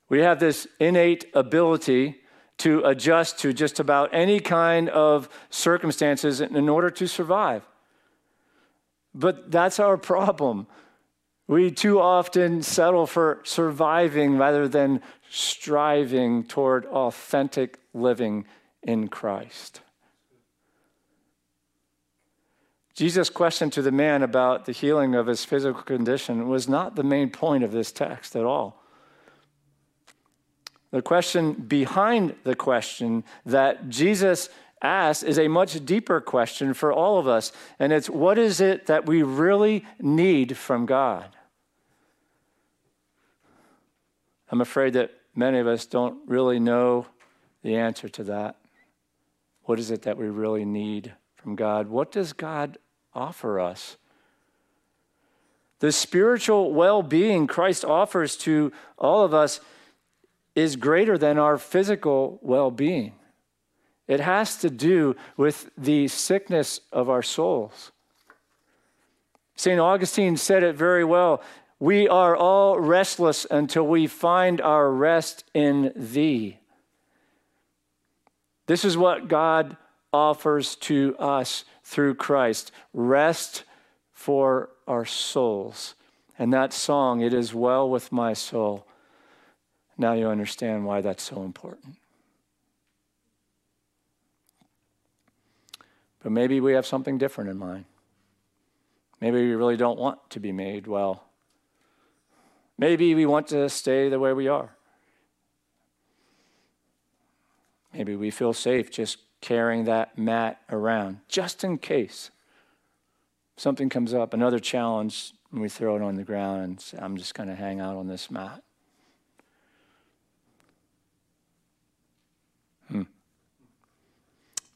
We 0.08 0.20
have 0.20 0.38
this 0.38 0.68
innate 0.78 1.24
ability 1.34 2.20
to 2.58 2.84
adjust 2.84 3.38
to 3.40 3.52
just 3.52 3.80
about 3.80 4.10
any 4.12 4.38
kind 4.38 4.88
of 4.90 5.28
circumstances 5.50 6.40
in 6.40 6.68
order 6.68 6.90
to 6.90 7.08
survive. 7.08 7.66
But 9.14 9.50
that's 9.50 9.78
our 9.78 9.96
problem. 9.96 10.66
We 11.46 11.70
too 11.70 12.00
often 12.00 12.62
settle 12.62 13.06
for 13.06 13.40
surviving 13.44 14.38
rather 14.38 14.68
than 14.68 15.02
striving 15.28 16.44
toward 16.44 16.86
authentic 16.86 17.78
living 17.92 18.46
in 18.82 19.08
Christ. 19.08 19.80
Jesus' 22.94 23.30
question 23.30 23.70
to 23.70 23.82
the 23.82 23.90
man 23.90 24.22
about 24.22 24.66
the 24.66 24.72
healing 24.72 25.14
of 25.14 25.26
his 25.26 25.44
physical 25.44 25.82
condition 25.82 26.48
was 26.48 26.68
not 26.68 26.94
the 26.94 27.02
main 27.02 27.30
point 27.30 27.64
of 27.64 27.72
this 27.72 27.90
text 27.90 28.36
at 28.36 28.44
all. 28.44 28.82
The 30.90 31.00
question 31.00 31.54
behind 31.54 32.34
the 32.44 32.54
question 32.54 33.24
that 33.46 33.88
Jesus 33.88 34.50
asked 34.82 35.24
is 35.24 35.38
a 35.38 35.48
much 35.48 35.84
deeper 35.84 36.20
question 36.20 36.74
for 36.74 36.92
all 36.92 37.18
of 37.18 37.28
us. 37.28 37.52
And 37.78 37.92
it's 37.92 38.10
what 38.10 38.38
is 38.38 38.60
it 38.60 38.86
that 38.86 39.06
we 39.06 39.22
really 39.22 39.84
need 40.00 40.56
from 40.56 40.86
God? 40.86 41.36
I'm 44.50 44.60
afraid 44.60 44.92
that 44.94 45.12
many 45.34 45.58
of 45.58 45.66
us 45.66 45.86
don't 45.86 46.18
really 46.26 46.58
know 46.58 47.06
the 47.62 47.76
answer 47.76 48.08
to 48.10 48.24
that. 48.24 48.56
What 49.64 49.78
is 49.78 49.90
it 49.90 50.02
that 50.02 50.18
we 50.18 50.28
really 50.28 50.64
need 50.64 51.14
from 51.36 51.56
God? 51.56 51.88
What 51.88 52.12
does 52.12 52.32
God 52.32 52.78
offer 53.14 53.60
us? 53.60 53.96
The 55.78 55.92
spiritual 55.92 56.72
well 56.72 57.02
being 57.02 57.46
Christ 57.46 57.84
offers 57.84 58.36
to 58.38 58.72
all 58.98 59.24
of 59.24 59.32
us 59.34 59.60
is 60.54 60.76
greater 60.76 61.16
than 61.16 61.38
our 61.38 61.58
physical 61.58 62.38
well 62.42 62.70
being. 62.70 63.14
It 64.08 64.20
has 64.20 64.56
to 64.58 64.70
do 64.70 65.16
with 65.36 65.70
the 65.76 66.08
sickness 66.08 66.80
of 66.92 67.08
our 67.08 67.22
souls. 67.22 67.92
St. 69.54 69.80
Augustine 69.80 70.36
said 70.36 70.62
it 70.62 70.74
very 70.74 71.04
well. 71.04 71.42
We 71.78 72.08
are 72.08 72.36
all 72.36 72.78
restless 72.78 73.46
until 73.50 73.86
we 73.86 74.06
find 74.06 74.60
our 74.60 74.90
rest 74.90 75.44
in 75.54 75.92
Thee. 75.94 76.58
This 78.66 78.84
is 78.84 78.96
what 78.96 79.28
God 79.28 79.76
offers 80.12 80.76
to 80.76 81.16
us 81.18 81.64
through 81.82 82.14
Christ 82.14 82.72
rest 82.92 83.64
for 84.12 84.70
our 84.86 85.04
souls. 85.04 85.94
And 86.38 86.52
that 86.52 86.72
song, 86.72 87.20
It 87.20 87.34
Is 87.34 87.54
Well 87.54 87.88
With 87.88 88.12
My 88.12 88.32
Soul, 88.32 88.86
now 89.98 90.12
you 90.12 90.28
understand 90.28 90.86
why 90.86 91.00
that's 91.00 91.22
so 91.22 91.42
important. 91.42 91.96
But 96.22 96.32
maybe 96.32 96.60
we 96.60 96.72
have 96.74 96.86
something 96.86 97.18
different 97.18 97.50
in 97.50 97.58
mind. 97.58 97.84
Maybe 99.20 99.40
we 99.40 99.54
really 99.54 99.76
don't 99.76 99.98
want 99.98 100.30
to 100.30 100.40
be 100.40 100.52
made 100.52 100.86
well. 100.86 101.24
Maybe 102.78 103.14
we 103.14 103.26
want 103.26 103.48
to 103.48 103.68
stay 103.68 104.08
the 104.08 104.18
way 104.18 104.32
we 104.32 104.48
are. 104.48 104.70
Maybe 107.92 108.16
we 108.16 108.30
feel 108.30 108.52
safe 108.52 108.90
just 108.90 109.18
carrying 109.40 109.84
that 109.84 110.16
mat 110.16 110.60
around, 110.70 111.20
just 111.28 111.62
in 111.62 111.78
case 111.78 112.30
something 113.56 113.88
comes 113.88 114.14
up, 114.14 114.32
another 114.32 114.58
challenge, 114.58 115.32
and 115.50 115.60
we 115.60 115.68
throw 115.68 115.96
it 115.96 116.02
on 116.02 116.14
the 116.14 116.22
ground 116.22 116.62
and 116.62 116.80
say, 116.80 116.98
I'm 117.00 117.16
just 117.16 117.34
going 117.34 117.48
to 117.48 117.54
hang 117.54 117.80
out 117.80 117.96
on 117.96 118.06
this 118.06 118.30
mat. 118.30 118.62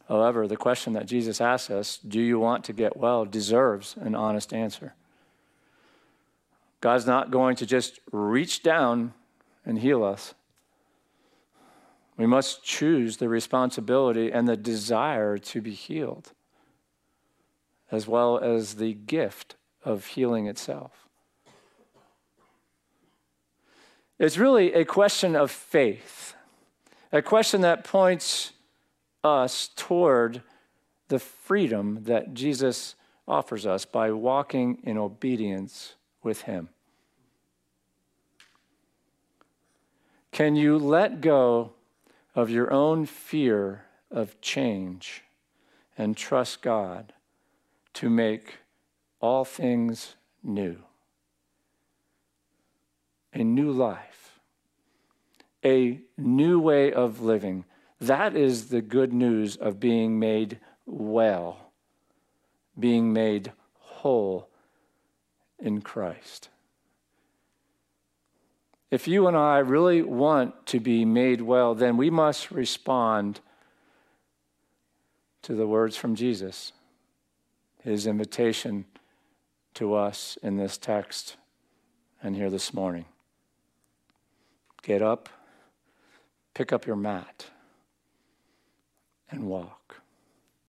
However, 0.08 0.46
the 0.46 0.56
question 0.56 0.92
that 0.92 1.06
Jesus 1.06 1.40
asks 1.40 1.70
us, 1.70 1.98
do 1.98 2.20
you 2.20 2.38
want 2.38 2.64
to 2.64 2.72
get 2.72 2.96
well, 2.96 3.24
deserves 3.24 3.96
an 4.00 4.14
honest 4.14 4.52
answer. 4.52 4.94
God's 6.80 7.06
not 7.06 7.30
going 7.30 7.56
to 7.56 7.66
just 7.66 7.98
reach 8.12 8.62
down 8.62 9.14
and 9.64 9.78
heal 9.78 10.04
us. 10.04 10.34
We 12.16 12.26
must 12.26 12.62
choose 12.62 13.16
the 13.16 13.28
responsibility 13.28 14.30
and 14.32 14.48
the 14.48 14.56
desire 14.56 15.36
to 15.38 15.60
be 15.60 15.72
healed, 15.72 16.32
as 17.90 18.06
well 18.06 18.38
as 18.38 18.76
the 18.76 18.94
gift 18.94 19.56
of 19.84 20.06
healing 20.06 20.46
itself. 20.46 21.08
It's 24.18 24.38
really 24.38 24.72
a 24.72 24.84
question 24.84 25.36
of 25.36 25.50
faith, 25.50 26.34
a 27.12 27.20
question 27.20 27.60
that 27.62 27.84
points 27.84 28.52
us 29.26 29.70
toward 29.76 30.42
the 31.08 31.18
freedom 31.18 32.04
that 32.04 32.34
Jesus 32.34 32.94
offers 33.28 33.66
us 33.66 33.84
by 33.84 34.10
walking 34.10 34.78
in 34.82 34.96
obedience 34.96 35.94
with 36.22 36.42
Him. 36.42 36.68
Can 40.32 40.56
you 40.56 40.78
let 40.78 41.20
go 41.20 41.72
of 42.34 42.50
your 42.50 42.72
own 42.72 43.06
fear 43.06 43.86
of 44.10 44.40
change 44.40 45.24
and 45.96 46.16
trust 46.16 46.62
God 46.62 47.12
to 47.94 48.10
make 48.10 48.58
all 49.20 49.44
things 49.44 50.14
new. 50.42 50.76
A 53.32 53.42
new 53.42 53.70
life, 53.70 54.38
a 55.64 56.00
new 56.16 56.60
way 56.60 56.92
of 56.92 57.20
living. 57.20 57.64
That 58.00 58.36
is 58.36 58.68
the 58.68 58.82
good 58.82 59.12
news 59.12 59.56
of 59.56 59.80
being 59.80 60.18
made 60.18 60.60
well, 60.84 61.72
being 62.78 63.12
made 63.12 63.52
whole 63.78 64.48
in 65.58 65.80
Christ. 65.80 66.50
If 68.90 69.08
you 69.08 69.26
and 69.26 69.36
I 69.36 69.58
really 69.58 70.02
want 70.02 70.66
to 70.66 70.80
be 70.80 71.04
made 71.04 71.40
well, 71.40 71.74
then 71.74 71.96
we 71.96 72.10
must 72.10 72.50
respond 72.50 73.40
to 75.42 75.54
the 75.54 75.66
words 75.66 75.96
from 75.96 76.14
Jesus, 76.14 76.72
his 77.82 78.06
invitation 78.06 78.84
to 79.74 79.94
us 79.94 80.38
in 80.42 80.56
this 80.56 80.78
text 80.78 81.36
and 82.22 82.36
here 82.36 82.50
this 82.50 82.72
morning. 82.72 83.06
Get 84.82 85.02
up, 85.02 85.28
pick 86.54 86.72
up 86.72 86.86
your 86.86 86.96
mat, 86.96 87.46
and 89.30 89.44
walk. 89.48 89.85